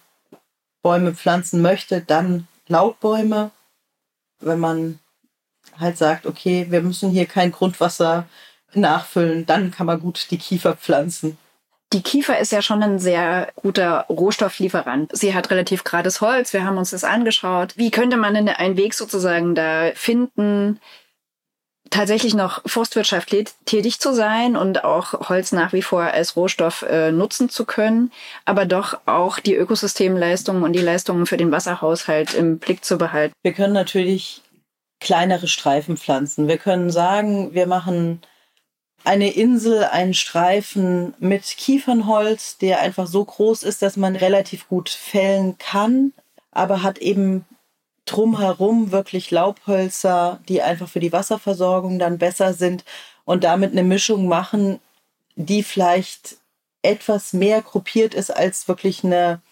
Bäume 0.82 1.14
pflanzen 1.14 1.60
möchte, 1.62 2.00
dann 2.00 2.46
Laubbäume. 2.68 3.50
Wenn 4.40 4.58
man 4.58 4.98
halt 5.78 5.96
sagt, 5.96 6.26
okay, 6.26 6.66
wir 6.70 6.82
müssen 6.82 7.10
hier 7.10 7.26
kein 7.26 7.52
Grundwasser 7.52 8.26
nachfüllen, 8.74 9.46
dann 9.46 9.70
kann 9.70 9.86
man 9.86 10.00
gut 10.00 10.26
die 10.30 10.38
Kiefer 10.38 10.76
pflanzen. 10.76 11.38
Die 11.92 12.02
Kiefer 12.02 12.38
ist 12.38 12.52
ja 12.52 12.62
schon 12.62 12.82
ein 12.82 12.98
sehr 12.98 13.52
guter 13.54 14.06
Rohstofflieferant. 14.08 15.16
Sie 15.16 15.34
hat 15.34 15.50
relativ 15.50 15.84
gerades 15.84 16.20
Holz. 16.20 16.52
Wir 16.52 16.64
haben 16.64 16.78
uns 16.78 16.90
das 16.90 17.04
angeschaut. 17.04 17.76
Wie 17.76 17.90
könnte 17.90 18.16
man 18.16 18.34
denn 18.34 18.48
einen 18.48 18.76
Weg 18.76 18.92
sozusagen 18.92 19.54
da 19.54 19.92
finden, 19.94 20.80
tatsächlich 21.96 22.34
noch 22.34 22.60
forstwirtschaftlich 22.66 23.48
tätig 23.64 24.00
zu 24.00 24.12
sein 24.12 24.56
und 24.56 24.84
auch 24.84 25.28
Holz 25.30 25.52
nach 25.52 25.72
wie 25.72 25.80
vor 25.80 26.02
als 26.02 26.36
Rohstoff 26.36 26.82
äh, 26.82 27.10
nutzen 27.10 27.48
zu 27.48 27.64
können, 27.64 28.12
aber 28.44 28.66
doch 28.66 28.98
auch 29.06 29.40
die 29.40 29.54
Ökosystemleistungen 29.54 30.62
und 30.62 30.74
die 30.74 30.80
Leistungen 30.80 31.24
für 31.24 31.38
den 31.38 31.52
Wasserhaushalt 31.52 32.34
im 32.34 32.58
Blick 32.58 32.84
zu 32.84 32.98
behalten. 32.98 33.32
Wir 33.42 33.54
können 33.54 33.72
natürlich 33.72 34.42
kleinere 35.00 35.48
Streifen 35.48 35.96
pflanzen. 35.96 36.48
Wir 36.48 36.58
können 36.58 36.90
sagen, 36.90 37.54
wir 37.54 37.66
machen 37.66 38.20
eine 39.04 39.32
Insel, 39.32 39.84
einen 39.84 40.14
Streifen 40.14 41.14
mit 41.18 41.44
Kiefernholz, 41.44 42.58
der 42.58 42.80
einfach 42.80 43.06
so 43.06 43.24
groß 43.24 43.62
ist, 43.62 43.80
dass 43.80 43.96
man 43.96 44.16
relativ 44.16 44.68
gut 44.68 44.90
fällen 44.90 45.56
kann, 45.58 46.12
aber 46.50 46.82
hat 46.82 46.98
eben 46.98 47.46
drumherum 48.06 48.92
wirklich 48.92 49.30
Laubhölzer, 49.30 50.40
die 50.48 50.62
einfach 50.62 50.88
für 50.88 51.00
die 51.00 51.12
Wasserversorgung 51.12 51.98
dann 51.98 52.18
besser 52.18 52.54
sind 52.54 52.84
und 53.24 53.44
damit 53.44 53.72
eine 53.72 53.82
Mischung 53.82 54.28
machen, 54.28 54.80
die 55.34 55.62
vielleicht 55.62 56.36
etwas 56.82 57.32
mehr 57.32 57.62
gruppiert 57.62 58.14
ist 58.14 58.30
als 58.30 58.68
wirklich 58.68 59.04
eine 59.04 59.42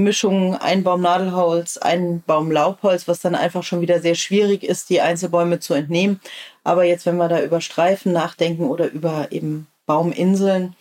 Mischung 0.00 0.56
ein 0.56 0.82
Baum 0.82 1.02
Nadelholz, 1.02 1.76
ein 1.76 2.22
Baum 2.26 2.50
Laubholz, 2.50 3.06
was 3.06 3.20
dann 3.20 3.34
einfach 3.34 3.62
schon 3.62 3.80
wieder 3.82 4.00
sehr 4.00 4.14
schwierig 4.14 4.62
ist, 4.64 4.90
die 4.90 5.00
Einzelbäume 5.00 5.60
zu 5.60 5.74
entnehmen. 5.74 6.20
Aber 6.64 6.84
jetzt, 6.84 7.06
wenn 7.06 7.18
wir 7.18 7.28
da 7.28 7.42
über 7.42 7.60
Streifen 7.60 8.12
nachdenken 8.12 8.68
oder 8.68 8.90
über 8.90 9.28
eben 9.30 9.66
Bauminseln, 9.86 10.74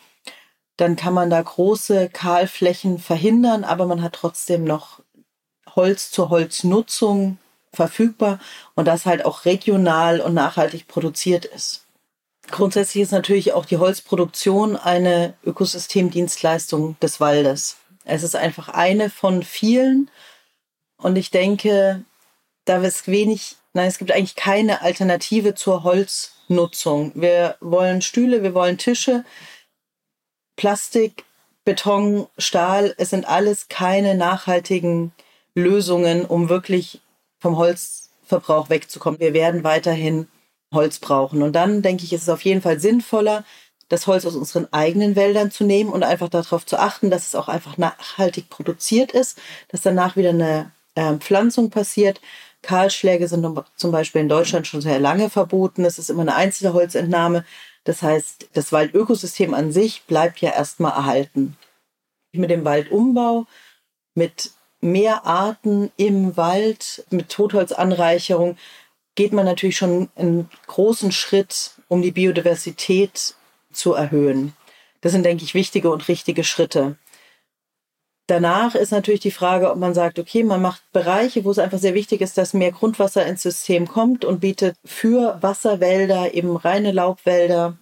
dann 0.77 0.95
kann 0.95 1.13
man 1.13 1.29
da 1.29 1.41
große 1.41 2.09
Kahlflächen 2.09 2.99
verhindern, 2.99 3.65
aber 3.65 3.85
man 3.85 4.01
hat 4.01 4.13
trotzdem 4.13 4.63
noch 4.63 5.01
Holz 5.75 6.11
zur 6.11 6.29
Holznutzung 6.29 7.37
verfügbar 7.73 8.39
und 8.75 8.85
das 8.85 9.05
halt 9.05 9.25
auch 9.25 9.45
regional 9.45 10.21
und 10.21 10.33
nachhaltig 10.33 10.87
produziert 10.87 11.45
ist. 11.45 11.85
Grundsätzlich 12.49 13.03
ist 13.03 13.11
natürlich 13.11 13.53
auch 13.53 13.65
die 13.65 13.77
Holzproduktion 13.77 14.75
eine 14.75 15.35
Ökosystemdienstleistung 15.45 16.99
des 16.99 17.19
Waldes. 17.19 17.77
Es 18.05 18.23
ist 18.23 18.35
einfach 18.35 18.69
eine 18.69 19.09
von 19.09 19.43
vielen 19.43 20.09
und 20.97 21.15
ich 21.15 21.29
denke, 21.29 22.03
da 22.65 22.81
ist 22.81 23.07
wenig, 23.07 23.57
nein, 23.73 23.87
es 23.87 23.99
gibt 23.99 24.11
eigentlich 24.11 24.35
keine 24.35 24.81
Alternative 24.81 25.53
zur 25.53 25.83
Holznutzung. 25.83 27.11
Wir 27.15 27.55
wollen 27.59 28.01
Stühle, 28.01 28.41
wir 28.41 28.53
wollen 28.55 28.77
Tische, 28.79 29.23
Plastik, 30.55 31.23
Beton, 31.65 32.27
Stahl, 32.37 32.95
es 32.97 33.11
sind 33.11 33.27
alles 33.27 33.67
keine 33.67 34.15
nachhaltigen 34.15 35.11
Lösungen, 35.55 36.25
um 36.25 36.49
wirklich 36.49 37.01
vom 37.39 37.57
Holzverbrauch 37.57 38.69
wegzukommen. 38.69 39.19
Wir 39.19 39.33
werden 39.33 39.63
weiterhin 39.63 40.27
Holz 40.73 40.99
brauchen. 40.99 41.41
Und 41.41 41.53
dann 41.53 41.81
denke 41.81 42.03
ich, 42.03 42.13
ist 42.13 42.23
es 42.23 42.29
auf 42.29 42.43
jeden 42.43 42.61
Fall 42.61 42.79
sinnvoller, 42.79 43.43
das 43.87 44.05
Holz 44.05 44.25
aus 44.25 44.35
unseren 44.35 44.71
eigenen 44.71 45.15
Wäldern 45.15 45.49
zu 45.49 45.63
nehmen 45.63 45.89
und 45.89 46.03
einfach 46.03 46.29
darauf 46.29 46.65
zu 46.65 46.77
achten, 46.77 47.09
dass 47.09 47.27
es 47.27 47.35
auch 47.35 47.47
einfach 47.47 47.77
nachhaltig 47.77 48.49
produziert 48.49 49.11
ist, 49.11 49.39
dass 49.69 49.81
danach 49.81 50.15
wieder 50.15 50.29
eine 50.29 50.71
äh, 50.93 51.15
Pflanzung 51.15 51.71
passiert. 51.71 52.21
Kahlschläge 52.61 53.27
sind 53.27 53.45
zum 53.75 53.91
Beispiel 53.91 54.21
in 54.21 54.29
Deutschland 54.29 54.67
schon 54.67 54.81
sehr 54.81 54.99
lange 54.99 55.29
verboten. 55.29 55.85
Es 55.85 55.97
ist 55.97 56.09
immer 56.09 56.21
eine 56.21 56.35
einzelne 56.35 56.73
Holzentnahme. 56.73 57.45
Das 57.83 58.03
heißt, 58.03 58.49
das 58.53 58.71
Waldökosystem 58.71 59.53
an 59.53 59.71
sich 59.71 60.03
bleibt 60.03 60.39
ja 60.41 60.51
erstmal 60.51 60.91
erhalten. 60.91 61.57
Mit 62.31 62.51
dem 62.51 62.65
Waldumbau, 62.65 63.47
mit 64.13 64.51
mehr 64.81 65.25
Arten 65.25 65.91
im 65.97 66.37
Wald, 66.37 67.05
mit 67.09 67.29
Totholzanreicherung 67.29 68.57
geht 69.15 69.33
man 69.33 69.45
natürlich 69.45 69.77
schon 69.77 70.09
einen 70.15 70.49
großen 70.67 71.11
Schritt, 71.11 71.71
um 71.87 72.01
die 72.01 72.11
Biodiversität 72.11 73.35
zu 73.71 73.93
erhöhen. 73.93 74.53
Das 75.01 75.11
sind, 75.11 75.25
denke 75.25 75.43
ich, 75.43 75.53
wichtige 75.53 75.91
und 75.91 76.07
richtige 76.07 76.43
Schritte. 76.43 76.97
Danach 78.27 78.75
ist 78.75 78.91
natürlich 78.91 79.21
die 79.21 79.31
Frage, 79.31 79.71
ob 79.71 79.77
man 79.77 79.95
sagt, 79.95 80.19
okay, 80.19 80.43
man 80.43 80.61
macht 80.61 80.83
Bereiche, 80.91 81.43
wo 81.45 81.51
es 81.51 81.57
einfach 81.57 81.79
sehr 81.79 81.95
wichtig 81.95 82.21
ist, 82.21 82.37
dass 82.37 82.53
mehr 82.53 82.71
Grundwasser 82.71 83.25
ins 83.25 83.41
System 83.41 83.87
kommt 83.87 84.23
und 84.23 84.39
bietet 84.39 84.75
für 84.85 85.39
Wasserwälder, 85.41 86.33
eben 86.35 86.55
reine 86.55 86.91
Laubwälder, 86.91 87.77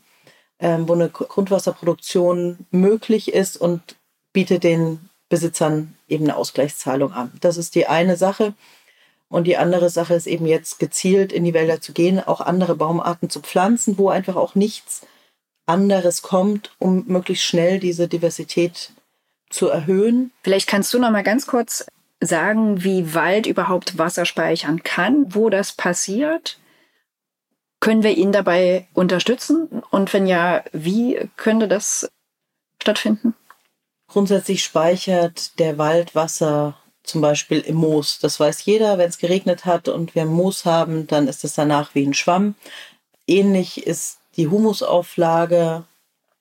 ähm, 0.60 0.88
wo 0.88 0.94
eine 0.94 1.10
Grundwasserproduktion 1.10 2.66
möglich 2.72 3.34
ist 3.34 3.58
und 3.58 3.98
bietet 4.32 4.64
den 4.64 5.07
Besitzern 5.30 5.96
eben 6.08 6.26
eine 6.26 6.38
Ausgleichszahlung 6.38 7.14
an. 7.14 7.32
Das 7.42 7.58
ist 7.58 7.76
die 7.76 7.88
eine 7.88 8.16
Sache. 8.18 8.54
Und 9.30 9.46
die 9.46 9.58
andere 9.58 9.90
Sache 9.90 10.14
ist 10.14 10.28
eben 10.28 10.46
jetzt 10.46 10.80
gezielt 10.80 11.34
in 11.34 11.44
die 11.44 11.54
Wälder 11.54 11.82
zu 11.82 11.92
gehen, 11.92 12.20
auch 12.20 12.40
andere 12.40 12.76
Baumarten 12.76 13.30
zu 13.30 13.42
pflanzen, 13.42 13.98
wo 13.98 14.10
einfach 14.10 14.38
auch 14.38 14.56
nichts 14.56 15.06
anderes 15.66 16.22
kommt, 16.22 16.72
um 16.80 17.04
möglichst 17.08 17.44
schnell 17.44 17.80
diese 17.80 18.08
Diversität 18.08 18.92
zu 19.50 19.68
erhöhen. 19.68 20.32
Vielleicht 20.44 20.68
kannst 20.68 20.94
du 20.94 21.00
noch 21.00 21.12
mal 21.12 21.24
ganz 21.24 21.46
kurz 21.46 21.86
sagen, 22.22 22.84
wie 22.84 23.14
Wald 23.14 23.46
überhaupt 23.46 23.98
Wasser 23.98 24.26
speichern 24.26 24.84
kann, 24.84 25.36
wo 25.36 25.50
das 25.50 25.74
passiert. 25.74 26.58
Können 27.80 28.04
wir 28.04 28.18
ihn 28.18 28.32
dabei 28.32 28.88
unterstützen? 28.94 29.84
Und 29.92 30.14
wenn 30.14 30.26
ja, 30.26 30.64
wie 30.72 31.30
könnte 31.36 31.68
das 31.68 32.10
stattfinden? 32.82 33.36
Grundsätzlich 34.08 34.64
speichert 34.64 35.60
der 35.60 35.78
Wald 35.78 36.16
Wasser 36.16 36.78
zum 37.04 37.22
Beispiel 37.22 37.60
im 37.60 37.76
Moos. 37.76 38.20
Das 38.20 38.40
weiß 38.40 38.66
jeder, 38.66 38.98
wenn 38.98 39.10
es 39.10 39.18
geregnet 39.18 39.66
hat 39.66 39.88
und 39.88 40.16
wir 40.16 40.26
Moos 40.26 40.66
haben, 40.66 41.08
dann 41.08 41.28
ist 41.28 41.44
es 41.44 41.56
danach 41.56 41.96
wie 41.96 42.06
ein 42.06 42.14
Schwamm. 42.14 42.56
Ähnlich 43.26 43.86
ist 43.86 44.20
die 44.36 44.48
Humusauflage, 44.48 45.84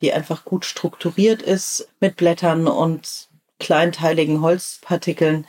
die 0.01 0.13
einfach 0.13 0.45
gut 0.45 0.65
strukturiert 0.65 1.43
ist 1.43 1.89
mit 2.01 2.17
Blättern 2.17 2.69
und 2.69 3.29
kleinteiligen 3.59 4.43
Holzpartikeln. 4.43 5.47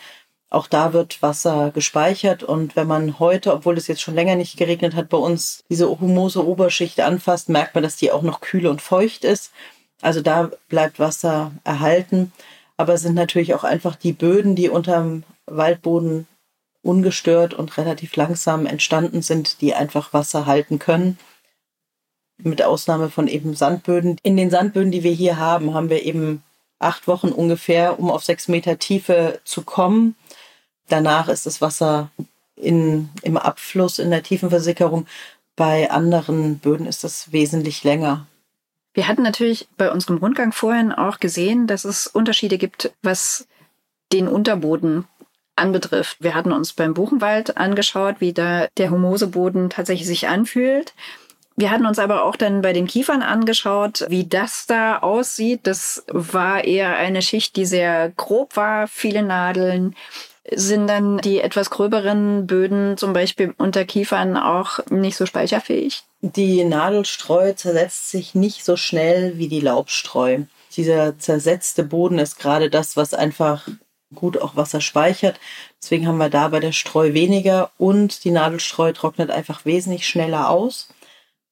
Auch 0.50 0.67
da 0.67 0.93
wird 0.93 1.21
Wasser 1.21 1.71
gespeichert 1.71 2.41
und 2.41 2.77
wenn 2.77 2.88
man 2.88 3.19
heute, 3.19 3.53
obwohl 3.53 3.77
es 3.77 3.88
jetzt 3.88 4.01
schon 4.01 4.15
länger 4.15 4.36
nicht 4.36 4.57
geregnet 4.57 4.95
hat, 4.95 5.09
bei 5.09 5.17
uns 5.17 5.63
diese 5.69 5.89
humose 6.00 6.45
Oberschicht 6.45 7.01
anfasst, 7.01 7.50
merkt 7.50 7.75
man, 7.75 7.83
dass 7.83 7.97
die 7.97 8.12
auch 8.12 8.21
noch 8.21 8.39
kühl 8.39 8.65
und 8.65 8.81
feucht 8.81 9.25
ist. 9.25 9.51
Also 10.01 10.21
da 10.21 10.51
bleibt 10.69 10.99
Wasser 10.99 11.51
erhalten. 11.63 12.31
Aber 12.77 12.93
es 12.93 13.01
sind 13.01 13.15
natürlich 13.15 13.53
auch 13.55 13.63
einfach 13.63 13.95
die 13.95 14.13
Böden, 14.13 14.55
die 14.55 14.69
unterm 14.69 15.23
Waldboden 15.47 16.27
ungestört 16.83 17.53
und 17.53 17.77
relativ 17.77 18.15
langsam 18.15 18.65
entstanden 18.65 19.21
sind, 19.21 19.61
die 19.61 19.73
einfach 19.73 20.13
Wasser 20.13 20.45
halten 20.45 20.79
können. 20.79 21.17
Mit 22.37 22.61
Ausnahme 22.61 23.09
von 23.09 23.27
eben 23.27 23.55
Sandböden. 23.55 24.17
In 24.21 24.37
den 24.37 24.51
Sandböden, 24.51 24.91
die 24.91 25.03
wir 25.03 25.11
hier 25.11 25.37
haben, 25.37 25.73
haben 25.73 25.89
wir 25.89 26.03
eben 26.03 26.43
acht 26.79 27.07
Wochen 27.07 27.29
ungefähr, 27.29 27.99
um 27.99 28.11
auf 28.11 28.23
sechs 28.23 28.47
Meter 28.47 28.77
Tiefe 28.77 29.41
zu 29.43 29.63
kommen. 29.63 30.15
Danach 30.87 31.27
ist 31.29 31.47
das 31.47 31.61
Wasser 31.61 32.11
in, 32.55 33.09
im 33.23 33.37
Abfluss, 33.37 33.97
in 33.97 34.11
der 34.11 34.23
Tiefenversickerung. 34.23 35.07
Bei 35.55 35.89
anderen 35.89 36.59
Böden 36.59 36.85
ist 36.85 37.03
das 37.03 37.31
wesentlich 37.31 37.83
länger. 37.83 38.27
Wir 38.97 39.07
hatten 39.07 39.21
natürlich 39.21 39.67
bei 39.77 39.91
unserem 39.91 40.17
Rundgang 40.17 40.51
vorhin 40.51 40.91
auch 40.91 41.19
gesehen, 41.19 41.67
dass 41.67 41.85
es 41.85 42.07
Unterschiede 42.07 42.57
gibt, 42.57 42.91
was 43.03 43.47
den 44.11 44.27
Unterboden 44.27 45.05
anbetrifft. 45.55 46.17
Wir 46.19 46.33
hatten 46.33 46.51
uns 46.51 46.73
beim 46.73 46.95
Buchenwald 46.95 47.57
angeschaut, 47.57 48.15
wie 48.21 48.33
da 48.33 48.65
der 48.77 48.89
Humoseboden 48.89 49.69
tatsächlich 49.69 50.07
sich 50.07 50.27
anfühlt. 50.27 50.95
Wir 51.55 51.69
hatten 51.69 51.85
uns 51.85 51.99
aber 51.99 52.23
auch 52.23 52.35
dann 52.35 52.63
bei 52.63 52.73
den 52.73 52.87
Kiefern 52.87 53.21
angeschaut, 53.21 54.03
wie 54.09 54.25
das 54.25 54.65
da 54.65 54.97
aussieht. 54.97 55.67
Das 55.67 56.03
war 56.07 56.63
eher 56.63 56.97
eine 56.97 57.21
Schicht, 57.21 57.55
die 57.55 57.67
sehr 57.67 58.09
grob 58.17 58.55
war, 58.55 58.87
viele 58.87 59.21
Nadeln, 59.21 59.95
sind 60.51 60.87
dann 60.87 61.19
die 61.19 61.39
etwas 61.39 61.69
gröberen 61.69 62.47
Böden, 62.47 62.97
zum 62.97 63.13
Beispiel 63.13 63.53
unter 63.59 63.85
Kiefern, 63.85 64.37
auch 64.37 64.79
nicht 64.89 65.17
so 65.17 65.27
speicherfähig? 65.27 66.06
Die 66.21 66.63
Nadelstreu 66.63 67.53
zersetzt 67.53 68.09
sich 68.09 68.33
nicht 68.33 68.65
so 68.65 68.75
schnell 68.75 69.38
wie 69.38 69.47
die 69.47 69.59
Laubstreu. 69.59 70.41
Dieser 70.75 71.19
zersetzte 71.19 71.83
Boden 71.83 72.17
ist 72.17 72.39
gerade 72.39 72.69
das, 72.69 72.97
was 72.97 73.13
einfach 73.13 73.67
gut 74.15 74.41
auch 74.41 74.55
Wasser 74.55 74.81
speichert. 74.81 75.39
Deswegen 75.81 76.07
haben 76.07 76.17
wir 76.17 76.29
da 76.29 76.47
bei 76.47 76.59
der 76.59 76.71
Streu 76.71 77.13
weniger 77.13 77.71
und 77.77 78.24
die 78.24 78.31
Nadelstreu 78.31 78.93
trocknet 78.93 79.29
einfach 79.29 79.65
wesentlich 79.65 80.07
schneller 80.07 80.50
aus. 80.50 80.89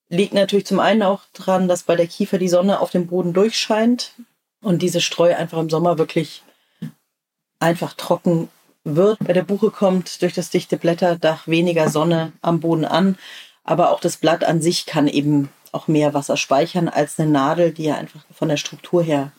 Liegt 0.10 0.34
natürlich 0.34 0.66
zum 0.66 0.80
einen 0.80 1.04
auch 1.04 1.22
daran, 1.34 1.68
dass 1.68 1.84
bei 1.84 1.96
der 1.96 2.08
Kiefer 2.08 2.38
die 2.38 2.50
Sonne 2.50 2.80
auf 2.80 2.92
dem 2.92 3.08
Boden 3.08 3.34
durchscheint 3.34 4.14
und 4.62 4.82
diese 4.82 5.02
Streu 5.02 5.36
einfach 5.36 5.60
im 5.60 5.70
Sommer 5.70 5.98
wirklich 5.98 6.44
einfach 7.60 7.94
trocken 7.94 8.50
wird. 8.84 9.20
Bei 9.20 9.34
der 9.34 9.44
Buche 9.44 9.72
kommt 9.72 10.22
durch 10.22 10.34
das 10.34 10.50
dichte 10.50 10.78
Blätterdach 10.78 11.48
weniger 11.48 11.90
Sonne 11.90 12.32
am 12.42 12.60
Boden 12.60 12.86
an, 12.86 13.18
aber 13.66 13.92
auch 13.92 14.00
das 14.00 14.18
Blatt 14.18 14.46
an 14.46 14.62
sich 14.62 14.86
kann 14.86 15.08
eben 15.08 15.50
auch 15.72 15.88
mehr 15.88 16.14
Wasser 16.14 16.38
speichern 16.38 16.88
als 16.88 17.20
eine 17.20 17.30
Nadel, 17.30 17.72
die 17.72 17.84
ja 17.84 17.96
einfach 17.96 18.22
von 18.34 18.48
der 18.48 18.58
Struktur 18.58 19.04
her 19.04 19.34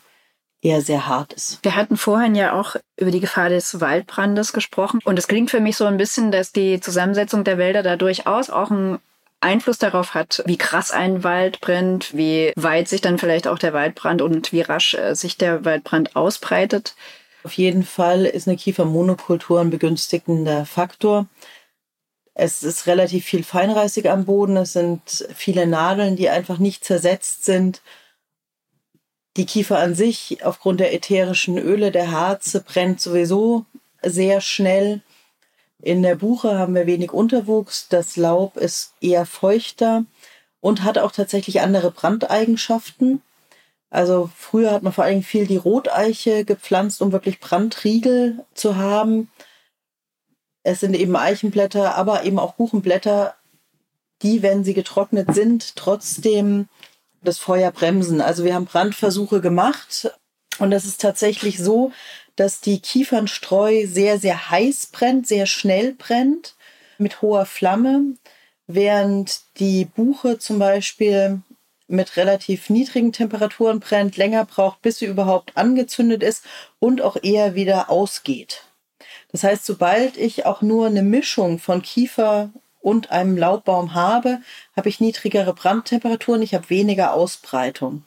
eher 0.61 0.80
sehr 0.80 1.06
hart 1.06 1.33
ist. 1.33 1.61
Wir 1.62 1.76
hatten 1.76 1.97
vorhin 1.97 2.35
ja 2.35 2.52
auch 2.52 2.76
über 2.97 3.11
die 3.11 3.21
Gefahr 3.21 3.49
des 3.49 3.80
Waldbrandes 3.80 4.52
gesprochen. 4.52 5.00
Und 5.04 5.18
es 5.18 5.28
klingt 5.28 5.50
für 5.50 5.61
mich 5.61 5.76
so 5.76 5.85
ein 5.85 5.97
bisschen, 5.97 6.33
dass 6.33 6.52
die 6.52 6.80
Zusammensetzung 6.80 7.45
der 7.45 7.56
Wälder 7.56 7.83
da 7.83 7.97
durchaus 7.97 8.50
auch 8.50 8.71
einen 8.71 8.99
Einfluss 9.40 9.78
darauf 9.78 10.14
hat, 10.14 10.42
wie 10.47 10.56
krass 10.56 10.90
ein 10.90 11.23
Wald 11.23 11.61
brennt, 11.61 12.16
wie 12.16 12.52
weit 12.56 12.88
sich 12.88 13.00
dann 13.00 13.18
vielleicht 13.18 13.47
auch 13.47 13.59
der 13.59 13.73
Waldbrand 13.73 14.23
und 14.23 14.52
wie 14.52 14.62
rasch 14.62 14.95
äh, 14.95 15.14
sich 15.14 15.37
der 15.37 15.64
Waldbrand 15.64 16.16
ausbreitet. 16.16 16.95
Auf 17.45 17.52
jeden 17.52 17.85
Fall 17.85 18.25
ist 18.25 18.49
eine 18.49 18.56
Kiefermonokultur 18.56 19.61
ein 19.61 19.71
begünstigender 19.71 20.66
Faktor. 20.66 21.26
Es 22.38 22.62
ist 22.62 22.87
relativ 22.87 23.25
viel 23.25 23.43
Feinreisig 23.43 24.11
am 24.11 24.26
Boden. 24.26 24.59
Es 24.59 24.75
sind 24.75 25.26
viele 25.35 25.66
Nadeln, 25.66 26.16
die 26.16 26.28
einfach 26.28 26.59
nicht 26.59 26.85
zersetzt 26.85 27.47
sind. 27.47 27.81
Die 29.38 29.47
Kiefer 29.47 29.78
an 29.78 29.95
sich, 29.95 30.45
aufgrund 30.45 30.81
der 30.81 30.93
ätherischen 30.93 31.57
Öle 31.57 31.90
der 31.90 32.11
Harze, 32.11 32.61
brennt 32.61 33.00
sowieso 33.00 33.64
sehr 34.02 34.43
schnell. 34.43 35.00
In 35.81 36.02
der 36.02 36.16
Buche 36.16 36.59
haben 36.59 36.75
wir 36.75 36.87
wenig 36.87 37.11
Unterwuchs. 37.11 37.88
Das 37.88 38.19
Laub 38.19 38.59
ist 38.59 38.93
eher 39.00 39.25
feuchter 39.25 40.05
und 40.61 40.85
hat 40.85 40.99
auch 40.99 41.12
tatsächlich 41.12 41.62
andere 41.62 41.90
Brandeigenschaften. 41.90 43.23
Also 43.88 44.28
früher 44.37 44.73
hat 44.73 44.83
man 44.83 44.93
vor 44.93 45.05
allem 45.05 45.23
viel 45.23 45.47
die 45.47 45.57
Roteiche 45.57 46.45
gepflanzt, 46.45 47.00
um 47.00 47.12
wirklich 47.12 47.40
Brandriegel 47.40 48.45
zu 48.52 48.76
haben. 48.76 49.31
Es 50.66 50.80
sind 50.80 50.96
eben 50.96 51.14
Eichenblätter, 51.14 51.94
aber 51.94 52.25
eben 52.25 52.40
auch 52.40 52.54
Buchenblätter, 52.54 53.37
die, 54.23 54.42
wenn 54.42 54.64
sie 54.64 54.75
getrocknet 54.75 55.32
sind, 55.32 55.76
trotzdem 55.76 56.68
das 57.23 57.38
Feuer 57.38 57.70
bremsen. 57.70 58.20
Also 58.20 58.42
wir 58.42 58.52
haben 58.52 58.64
Brandversuche 58.64 59.40
gemacht 59.40 60.11
und 60.58 60.73
es 60.73 60.85
ist 60.85 61.00
tatsächlich 61.00 61.58
so, 61.58 61.92
dass 62.35 62.61
die 62.61 62.80
Kiefernstreu 62.80 63.87
sehr, 63.87 64.18
sehr 64.18 64.50
heiß 64.50 64.88
brennt, 64.88 65.28
sehr 65.28 65.46
schnell 65.46 65.92
brennt, 65.92 66.56
mit 66.99 67.23
hoher 67.23 67.46
Flamme, 67.46 68.16
während 68.66 69.42
die 69.61 69.85
Buche 69.85 70.40
zum 70.40 70.58
Beispiel 70.58 71.42
mit 71.87 72.16
relativ 72.16 72.70
niedrigen 72.70 73.12
Temperaturen 73.12 73.78
brennt, 73.78 74.16
länger 74.16 74.44
braucht, 74.44 74.82
bis 74.82 74.99
sie 74.99 75.06
überhaupt 75.06 75.56
angezündet 75.56 76.25
ist 76.25 76.42
und 76.80 77.02
auch 77.02 77.16
eher 77.23 77.54
wieder 77.54 77.88
ausgeht. 77.88 78.65
Das 79.37 79.45
heißt, 79.45 79.66
sobald 79.66 80.16
ich 80.16 80.47
auch 80.47 80.62
nur 80.62 80.87
eine 80.87 81.02
Mischung 81.02 81.59
von 81.59 81.83
Kiefer 81.83 82.49
und 82.81 83.11
einem 83.11 83.37
Laubbaum 83.37 83.93
habe, 83.93 84.40
habe 84.75 84.88
ich 84.88 84.99
niedrigere 84.99 85.52
Brandtemperaturen, 85.52 86.40
ich 86.40 86.55
habe 86.55 86.71
weniger 86.71 87.12
Ausbreitung 87.12 88.02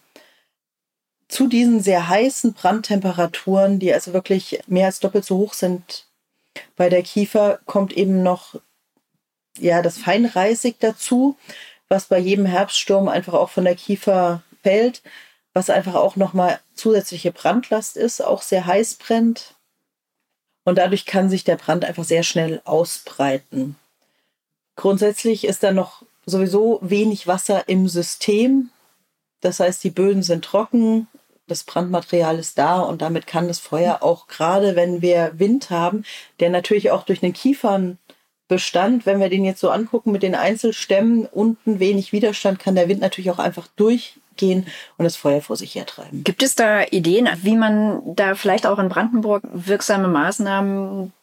zu 1.27 1.45
diesen 1.45 1.81
sehr 1.83 2.09
heißen 2.09 2.53
Brandtemperaturen, 2.53 3.77
die 3.77 3.93
also 3.93 4.11
wirklich 4.11 4.61
mehr 4.65 4.87
als 4.87 4.99
doppelt 4.99 5.23
so 5.23 5.37
hoch 5.37 5.53
sind 5.53 6.07
bei 6.75 6.89
der 6.89 7.03
Kiefer, 7.03 7.59
kommt 7.67 7.93
eben 7.93 8.23
noch 8.23 8.55
ja, 9.59 9.83
das 9.83 9.99
Feinreisig 9.99 10.77
dazu, 10.79 11.37
was 11.89 12.05
bei 12.07 12.17
jedem 12.17 12.47
Herbststurm 12.47 13.07
einfach 13.07 13.35
auch 13.35 13.51
von 13.51 13.65
der 13.65 13.75
Kiefer 13.75 14.41
fällt, 14.63 15.03
was 15.53 15.69
einfach 15.69 15.93
auch 15.93 16.15
nochmal 16.15 16.59
zusätzliche 16.73 17.31
Brandlast 17.31 17.97
ist, 17.97 18.19
auch 18.19 18.41
sehr 18.41 18.65
heiß 18.65 18.95
brennt. 18.95 19.58
Und 20.69 20.75
dadurch 20.75 21.07
kann 21.07 21.31
sich 21.31 21.43
der 21.43 21.55
Brand 21.55 21.83
einfach 21.83 22.03
sehr 22.03 22.21
schnell 22.21 22.61
ausbreiten. 22.63 23.75
Grundsätzlich 24.75 25.45
ist 25.45 25.63
da 25.63 25.71
noch 25.71 26.03
sowieso 26.27 26.77
wenig 26.83 27.25
Wasser 27.25 27.67
im 27.67 27.87
System. 27.87 28.69
Das 29.41 29.59
heißt, 29.59 29.83
die 29.83 29.89
Böden 29.89 30.21
sind 30.21 30.45
trocken, 30.45 31.07
das 31.47 31.63
Brandmaterial 31.63 32.37
ist 32.37 32.59
da 32.59 32.81
und 32.81 33.01
damit 33.01 33.25
kann 33.25 33.47
das 33.47 33.57
Feuer 33.57 34.03
auch 34.03 34.27
gerade, 34.27 34.75
wenn 34.75 35.01
wir 35.01 35.31
Wind 35.39 35.71
haben, 35.71 36.03
der 36.39 36.51
natürlich 36.51 36.91
auch 36.91 37.01
durch 37.01 37.21
den 37.21 37.33
Kiefernbestand, 37.33 39.07
wenn 39.07 39.19
wir 39.19 39.29
den 39.29 39.45
jetzt 39.45 39.61
so 39.61 39.71
angucken 39.71 40.11
mit 40.11 40.21
den 40.21 40.35
Einzelstämmen, 40.35 41.25
unten 41.25 41.79
wenig 41.79 42.11
Widerstand, 42.11 42.59
kann 42.59 42.75
der 42.75 42.87
Wind 42.87 43.01
natürlich 43.01 43.31
auch 43.31 43.39
einfach 43.39 43.65
durchgehen 44.39 44.65
und 44.97 45.03
das 45.03 45.15
Feuer 45.15 45.41
vor 45.41 45.55
sich 45.55 45.75
hertreiben. 45.75 46.23
Gibt 46.23 46.43
es 46.43 46.55
da 46.55 46.83
Ideen, 46.83 47.29
wie 47.41 47.55
man 47.55 48.01
da 48.15 48.35
vielleicht 48.35 48.65
auch 48.65 48.79
in 48.79 48.89
Brandenburg 48.89 49.43
wirksame 49.51 50.07
Maßnahmen 50.07 51.13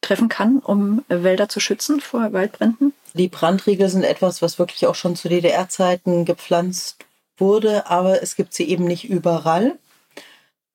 treffen 0.00 0.28
kann, 0.28 0.58
um 0.58 1.04
Wälder 1.08 1.48
zu 1.48 1.60
schützen 1.60 2.00
vor 2.00 2.32
Waldbränden? 2.32 2.92
Die 3.14 3.28
Brandriegel 3.28 3.88
sind 3.88 4.04
etwas, 4.04 4.42
was 4.42 4.58
wirklich 4.58 4.86
auch 4.86 4.94
schon 4.94 5.16
zu 5.16 5.28
DDR-Zeiten 5.28 6.24
gepflanzt 6.24 7.04
wurde, 7.36 7.88
aber 7.88 8.22
es 8.22 8.36
gibt 8.36 8.54
sie 8.54 8.68
eben 8.68 8.84
nicht 8.84 9.08
überall. 9.08 9.78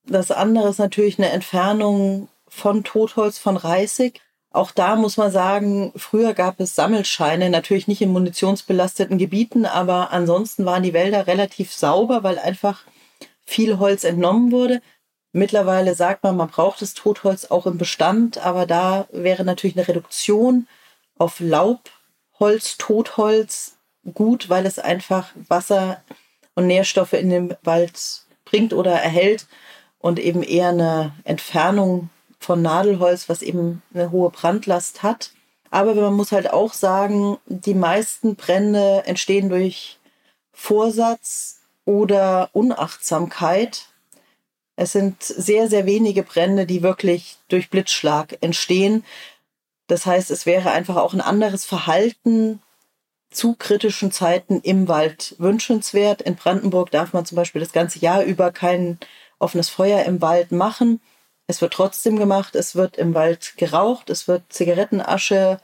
Das 0.06 0.32
andere 0.32 0.70
ist 0.70 0.80
natürlich 0.80 1.18
eine 1.18 1.30
Entfernung 1.30 2.30
von 2.48 2.84
Totholz, 2.84 3.38
von 3.38 3.58
Reisig. 3.58 4.22
Auch 4.58 4.72
da 4.72 4.96
muss 4.96 5.18
man 5.18 5.30
sagen, 5.30 5.94
früher 5.96 6.34
gab 6.34 6.60
es 6.60 6.74
Sammelscheine, 6.74 7.52
natürlich 7.52 7.88
nicht 7.88 8.02
in 8.02 8.10
munitionsbelasteten 8.10 9.20
Gebieten, 9.20 9.68
aber 9.68 10.10
ansonsten 10.12 10.66
waren 10.66 10.82
die 10.82 10.94
Wälder 10.94 11.28
relativ 11.28 11.72
sauber, 11.72 12.24
weil 12.24 12.40
einfach 12.40 12.82
viel 13.46 13.78
Holz 13.78 14.04
entnommen 14.04 14.52
wurde. 14.52 14.82
Mittlerweile 15.32 15.94
sagt 15.94 16.24
man, 16.24 16.36
man 16.36 16.50
braucht 16.50 16.82
das 16.82 16.96
Totholz 16.96 17.46
auch 17.46 17.68
im 17.68 17.78
Bestand, 17.78 18.40
aber 18.40 18.66
da 18.66 19.08
wäre 19.12 19.44
natürlich 19.44 19.78
eine 19.78 19.88
Reduktion 19.88 20.68
auf 21.20 21.40
Laubholz, 21.40 22.78
Totholz 22.80 23.78
gut, 24.12 24.50
weil 24.50 24.66
es 24.66 24.80
einfach 24.80 25.30
Wasser 25.50 26.02
und 26.56 26.66
Nährstoffe 26.66 27.14
in 27.14 27.30
den 27.30 27.56
Wald 27.62 28.26
bringt 28.44 28.74
oder 28.74 28.94
erhält 28.94 29.46
und 30.00 30.18
eben 30.18 30.42
eher 30.42 30.70
eine 30.70 31.14
Entfernung 31.26 32.10
von 32.40 32.62
Nadelholz, 32.62 33.30
was 33.30 33.42
eben 33.42 33.82
eine 33.94 34.12
hohe 34.12 34.30
Brandlast 34.30 35.04
hat. 35.04 35.32
Aber 35.70 35.94
man 35.96 36.14
muss 36.14 36.32
halt 36.32 36.52
auch 36.52 36.74
sagen, 36.74 37.38
die 37.46 37.74
meisten 37.74 38.36
Brände 38.36 39.04
entstehen 39.06 39.50
durch 39.50 40.00
Vorsatz 40.54 41.62
oder 41.86 42.50
Unachtsamkeit. 42.54 43.88
Es 44.76 44.92
sind 44.92 45.24
sehr, 45.24 45.70
sehr 45.70 45.86
wenige 45.86 46.24
Brände, 46.24 46.66
die 46.66 46.84
wirklich 46.84 47.38
durch 47.48 47.70
Blitzschlag 47.70 48.38
entstehen. 48.42 49.04
Das 49.88 50.06
heißt, 50.06 50.32
es 50.32 50.46
wäre 50.46 50.72
einfach 50.72 50.98
auch 50.98 51.14
ein 51.14 51.22
anderes 51.22 51.66
Verhalten 51.66 52.62
zu 53.30 53.56
kritischen 53.56 54.12
Zeiten 54.12 54.62
im 54.62 54.88
Wald 54.88 55.36
wünschenswert. 55.38 56.22
In 56.22 56.36
Brandenburg 56.36 56.92
darf 56.92 57.14
man 57.14 57.26
zum 57.26 57.36
Beispiel 57.36 57.62
das 57.62 57.72
ganze 57.72 58.00
Jahr 58.00 58.24
über 58.24 58.52
kein 58.52 59.00
offenes 59.40 59.70
Feuer 59.70 60.04
im 60.06 60.22
Wald 60.22 60.52
machen. 60.52 61.02
Es 61.48 61.62
wird 61.62 61.74
trotzdem 61.74 62.18
gemacht, 62.18 62.56
es 62.56 62.76
wird 62.76 62.98
im 62.98 63.14
Wald 63.14 63.54
geraucht, 63.56 64.10
es 64.10 64.28
wird 64.28 64.44
Zigarettenasche 64.50 65.60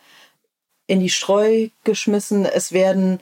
in 0.87 1.01
die 1.01 1.09
Streu 1.09 1.69
geschmissen, 1.83 2.45
es 2.45 2.71
werden 2.71 3.19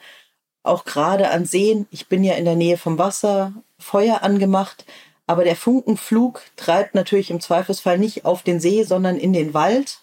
auch 0.63 0.85
gerade 0.85 1.31
an 1.31 1.45
Seen, 1.45 1.87
ich 1.89 2.07
bin 2.07 2.23
ja 2.23 2.35
in 2.35 2.45
der 2.45 2.55
Nähe 2.55 2.77
vom 2.77 2.99
Wasser, 2.99 3.53
Feuer 3.79 4.21
angemacht, 4.21 4.85
aber 5.25 5.43
der 5.43 5.55
Funkenflug 5.55 6.43
treibt 6.55 6.93
natürlich 6.93 7.31
im 7.31 7.41
Zweifelsfall 7.41 7.97
nicht 7.97 8.25
auf 8.25 8.43
den 8.43 8.59
See, 8.59 8.83
sondern 8.83 9.17
in 9.17 9.33
den 9.33 9.55
Wald 9.55 9.99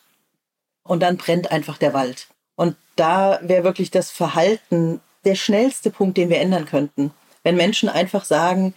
und 0.82 1.00
dann 1.00 1.16
brennt 1.16 1.52
einfach 1.52 1.78
der 1.78 1.94
Wald. 1.94 2.26
Und 2.56 2.76
da 2.96 3.38
wäre 3.42 3.62
wirklich 3.62 3.92
das 3.92 4.10
Verhalten 4.10 5.00
der 5.24 5.36
schnellste 5.36 5.90
Punkt, 5.90 6.16
den 6.16 6.28
wir 6.28 6.40
ändern 6.40 6.66
könnten. 6.66 7.12
Wenn 7.44 7.56
Menschen 7.56 7.88
einfach 7.88 8.24
sagen, 8.24 8.74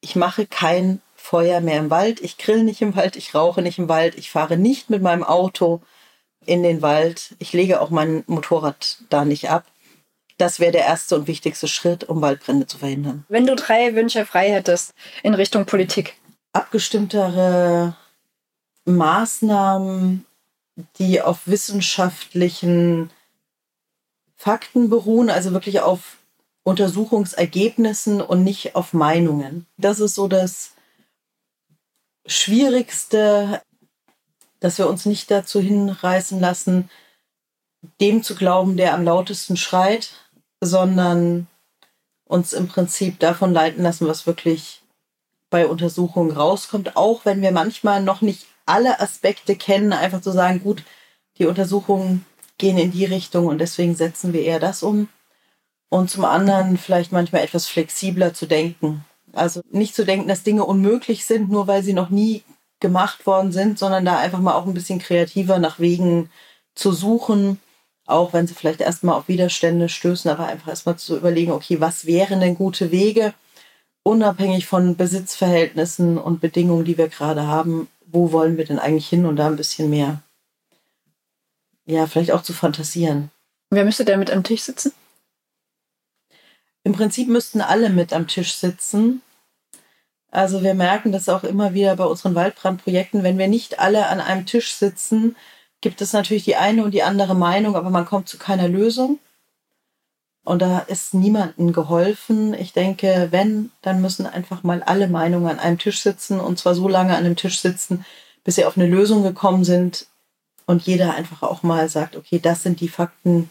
ich 0.00 0.16
mache 0.16 0.46
kein 0.46 1.00
Feuer 1.20 1.60
mehr 1.60 1.78
im 1.78 1.90
Wald, 1.90 2.20
ich 2.20 2.38
grill 2.38 2.62
nicht 2.62 2.80
im 2.80 2.96
Wald, 2.96 3.16
ich 3.16 3.34
rauche 3.34 3.60
nicht 3.60 3.78
im 3.78 3.88
Wald, 3.88 4.16
ich 4.16 4.30
fahre 4.30 4.56
nicht 4.56 4.88
mit 4.88 5.02
meinem 5.02 5.24
Auto 5.24 5.82
in 6.46 6.62
den 6.62 6.80
Wald, 6.80 7.34
ich 7.38 7.52
lege 7.52 7.80
auch 7.80 7.90
mein 7.90 8.24
Motorrad 8.26 8.98
da 9.10 9.24
nicht 9.24 9.50
ab. 9.50 9.64
Das 10.38 10.60
wäre 10.60 10.72
der 10.72 10.86
erste 10.86 11.16
und 11.16 11.26
wichtigste 11.26 11.66
Schritt, 11.66 12.04
um 12.04 12.22
Waldbrände 12.22 12.66
zu 12.66 12.78
verhindern. 12.78 13.26
Wenn 13.28 13.46
du 13.46 13.56
drei 13.56 13.94
Wünsche 13.94 14.24
frei 14.24 14.50
hättest 14.52 14.94
in 15.22 15.34
Richtung 15.34 15.66
Politik. 15.66 16.14
Abgestimmtere 16.52 17.96
Maßnahmen 18.84 20.24
die 20.98 21.20
auf 21.20 21.46
wissenschaftlichen 21.46 23.10
Fakten 24.36 24.88
beruhen, 24.88 25.30
also 25.30 25.52
wirklich 25.52 25.80
auf 25.80 26.18
Untersuchungsergebnissen 26.62 28.20
und 28.20 28.44
nicht 28.44 28.76
auf 28.76 28.92
Meinungen. 28.92 29.66
Das 29.76 30.00
ist 30.00 30.14
so 30.14 30.28
das 30.28 30.72
Schwierigste, 32.28 33.62
dass 34.60 34.78
wir 34.78 34.88
uns 34.88 35.06
nicht 35.06 35.30
dazu 35.30 35.60
hinreißen 35.60 36.38
lassen, 36.40 36.90
dem 38.00 38.22
zu 38.22 38.34
glauben, 38.34 38.76
der 38.76 38.94
am 38.94 39.04
lautesten 39.04 39.56
schreit, 39.56 40.10
sondern 40.60 41.46
uns 42.24 42.52
im 42.52 42.68
Prinzip 42.68 43.18
davon 43.18 43.52
leiten 43.52 43.82
lassen, 43.82 44.06
was 44.06 44.26
wirklich 44.26 44.82
bei 45.50 45.66
Untersuchungen 45.66 46.30
rauskommt, 46.30 46.96
auch 46.96 47.24
wenn 47.24 47.40
wir 47.40 47.52
manchmal 47.52 48.02
noch 48.02 48.20
nicht 48.20 48.46
alle 48.66 49.00
Aspekte 49.00 49.56
kennen, 49.56 49.92
einfach 49.92 50.20
zu 50.20 50.30
sagen, 50.30 50.62
gut, 50.62 50.82
die 51.38 51.46
Untersuchungen 51.46 52.26
gehen 52.58 52.76
in 52.76 52.90
die 52.90 53.06
Richtung 53.06 53.46
und 53.46 53.58
deswegen 53.58 53.94
setzen 53.94 54.32
wir 54.32 54.42
eher 54.42 54.60
das 54.60 54.82
um. 54.82 55.08
Und 55.88 56.10
zum 56.10 56.26
anderen 56.26 56.76
vielleicht 56.76 57.12
manchmal 57.12 57.42
etwas 57.42 57.66
flexibler 57.66 58.34
zu 58.34 58.44
denken. 58.44 59.06
Also 59.38 59.60
nicht 59.70 59.94
zu 59.94 60.04
denken, 60.04 60.28
dass 60.28 60.42
Dinge 60.42 60.64
unmöglich 60.64 61.24
sind, 61.24 61.50
nur 61.50 61.66
weil 61.66 61.82
sie 61.82 61.92
noch 61.92 62.10
nie 62.10 62.42
gemacht 62.80 63.26
worden 63.26 63.52
sind, 63.52 63.78
sondern 63.78 64.04
da 64.04 64.18
einfach 64.18 64.40
mal 64.40 64.54
auch 64.54 64.66
ein 64.66 64.74
bisschen 64.74 64.98
kreativer 64.98 65.58
nach 65.58 65.80
Wegen 65.80 66.30
zu 66.74 66.92
suchen, 66.92 67.60
auch 68.06 68.32
wenn 68.32 68.46
sie 68.46 68.54
vielleicht 68.54 68.80
erstmal 68.80 69.16
auf 69.16 69.28
Widerstände 69.28 69.88
stößen, 69.88 70.30
aber 70.30 70.46
einfach 70.46 70.68
erstmal 70.68 70.96
zu 70.96 71.16
überlegen, 71.16 71.52
okay, 71.52 71.80
was 71.80 72.06
wären 72.06 72.40
denn 72.40 72.54
gute 72.54 72.92
Wege, 72.92 73.34
unabhängig 74.04 74.66
von 74.66 74.96
Besitzverhältnissen 74.96 76.18
und 76.18 76.40
Bedingungen, 76.40 76.84
die 76.84 76.96
wir 76.98 77.08
gerade 77.08 77.46
haben, 77.46 77.88
wo 78.06 78.32
wollen 78.32 78.56
wir 78.56 78.64
denn 78.64 78.78
eigentlich 78.78 79.08
hin 79.08 79.26
und 79.26 79.36
da 79.36 79.46
ein 79.48 79.56
bisschen 79.56 79.90
mehr 79.90 80.22
ja, 81.88 82.06
vielleicht 82.06 82.32
auch 82.32 82.42
zu 82.42 82.52
fantasieren. 82.52 83.30
Wer 83.70 83.84
müsste 83.84 84.04
da 84.04 84.16
mit 84.18 84.30
am 84.30 84.44
Tisch 84.44 84.62
sitzen? 84.62 84.92
Im 86.84 86.92
Prinzip 86.92 87.28
müssten 87.28 87.62
alle 87.62 87.88
mit 87.88 88.12
am 88.12 88.28
Tisch 88.28 88.54
sitzen. 88.54 89.22
Also 90.30 90.62
wir 90.62 90.74
merken 90.74 91.12
das 91.12 91.28
auch 91.28 91.44
immer 91.44 91.72
wieder 91.74 91.96
bei 91.96 92.04
unseren 92.04 92.34
Waldbrandprojekten, 92.34 93.22
wenn 93.22 93.38
wir 93.38 93.48
nicht 93.48 93.78
alle 93.78 94.06
an 94.08 94.20
einem 94.20 94.44
Tisch 94.44 94.74
sitzen, 94.74 95.36
gibt 95.80 96.00
es 96.02 96.12
natürlich 96.12 96.44
die 96.44 96.56
eine 96.56 96.84
und 96.84 96.92
die 96.92 97.02
andere 97.02 97.34
Meinung, 97.34 97.76
aber 97.76 97.90
man 97.90 98.04
kommt 98.04 98.28
zu 98.28 98.36
keiner 98.38 98.68
Lösung. 98.68 99.18
Und 100.44 100.62
da 100.62 100.80
ist 100.80 101.14
niemandem 101.14 101.72
geholfen. 101.72 102.54
Ich 102.54 102.72
denke, 102.72 103.28
wenn, 103.30 103.70
dann 103.82 104.00
müssen 104.00 104.26
einfach 104.26 104.62
mal 104.62 104.82
alle 104.82 105.08
Meinungen 105.08 105.48
an 105.48 105.58
einem 105.58 105.78
Tisch 105.78 106.00
sitzen 106.00 106.40
und 106.40 106.58
zwar 106.58 106.74
so 106.74 106.88
lange 106.88 107.16
an 107.16 107.24
dem 107.24 107.36
Tisch 107.36 107.60
sitzen, 107.60 108.04
bis 108.44 108.54
sie 108.54 108.64
auf 108.64 108.76
eine 108.76 108.86
Lösung 108.86 109.22
gekommen 109.22 109.64
sind 109.64 110.06
und 110.66 110.82
jeder 110.82 111.14
einfach 111.14 111.42
auch 111.42 111.62
mal 111.62 111.88
sagt, 111.88 112.16
okay, 112.16 112.38
das 112.38 112.62
sind 112.62 112.80
die 112.80 112.88
Fakten, 112.88 113.50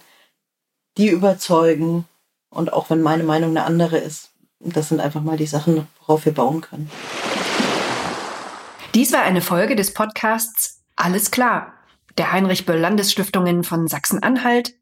die 0.97 1.09
überzeugen. 1.09 2.05
Und 2.49 2.73
auch 2.73 2.89
wenn 2.89 3.01
meine 3.01 3.23
Meinung 3.23 3.51
eine 3.51 3.65
andere 3.65 3.97
ist, 3.97 4.31
das 4.59 4.89
sind 4.89 4.99
einfach 4.99 5.21
mal 5.21 5.37
die 5.37 5.45
Sachen, 5.45 5.87
worauf 5.99 6.25
wir 6.25 6.33
bauen 6.33 6.61
können. 6.61 6.89
Dies 8.93 9.11
war 9.13 9.21
eine 9.21 9.41
Folge 9.41 9.75
des 9.75 9.93
Podcasts 9.93 10.81
Alles 10.95 11.31
klar 11.31 11.73
der 12.17 12.31
Heinrich 12.31 12.65
Böll 12.65 12.79
Landesstiftungen 12.79 13.63
von 13.63 13.87
Sachsen-Anhalt, 13.87 14.73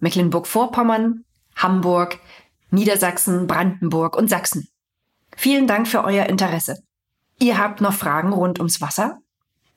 Mecklenburg-Vorpommern, 0.00 1.24
Hamburg, 1.56 2.18
Niedersachsen, 2.70 3.46
Brandenburg 3.46 4.16
und 4.16 4.28
Sachsen. 4.28 4.68
Vielen 5.36 5.66
Dank 5.66 5.88
für 5.88 6.04
euer 6.04 6.26
Interesse. 6.26 6.82
Ihr 7.38 7.58
habt 7.58 7.80
noch 7.80 7.94
Fragen 7.94 8.32
rund 8.32 8.58
ums 8.58 8.80
Wasser? 8.80 9.18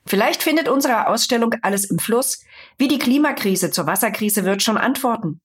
Vielleicht 0.06 0.42
findet 0.42 0.68
unsere 0.68 1.08
Ausstellung 1.08 1.54
Alles 1.62 1.84
im 1.90 1.98
Fluss, 1.98 2.42
wie 2.76 2.88
die 2.88 2.98
Klimakrise 2.98 3.70
zur 3.70 3.86
Wasserkrise 3.86 4.44
wird, 4.44 4.62
schon 4.62 4.76
Antworten. 4.76 5.40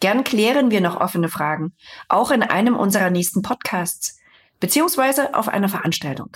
Gern 0.00 0.24
klären 0.24 0.70
wir 0.70 0.80
noch 0.80 0.98
offene 0.98 1.28
Fragen, 1.28 1.74
auch 2.08 2.30
in 2.30 2.42
einem 2.42 2.74
unserer 2.74 3.10
nächsten 3.10 3.42
Podcasts, 3.42 4.18
beziehungsweise 4.58 5.34
auf 5.34 5.48
einer 5.48 5.68
Veranstaltung. 5.68 6.30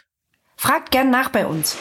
Fragt 0.56 0.90
gern 0.90 1.10
nach 1.10 1.30
bei 1.30 1.46
uns. 1.46 1.76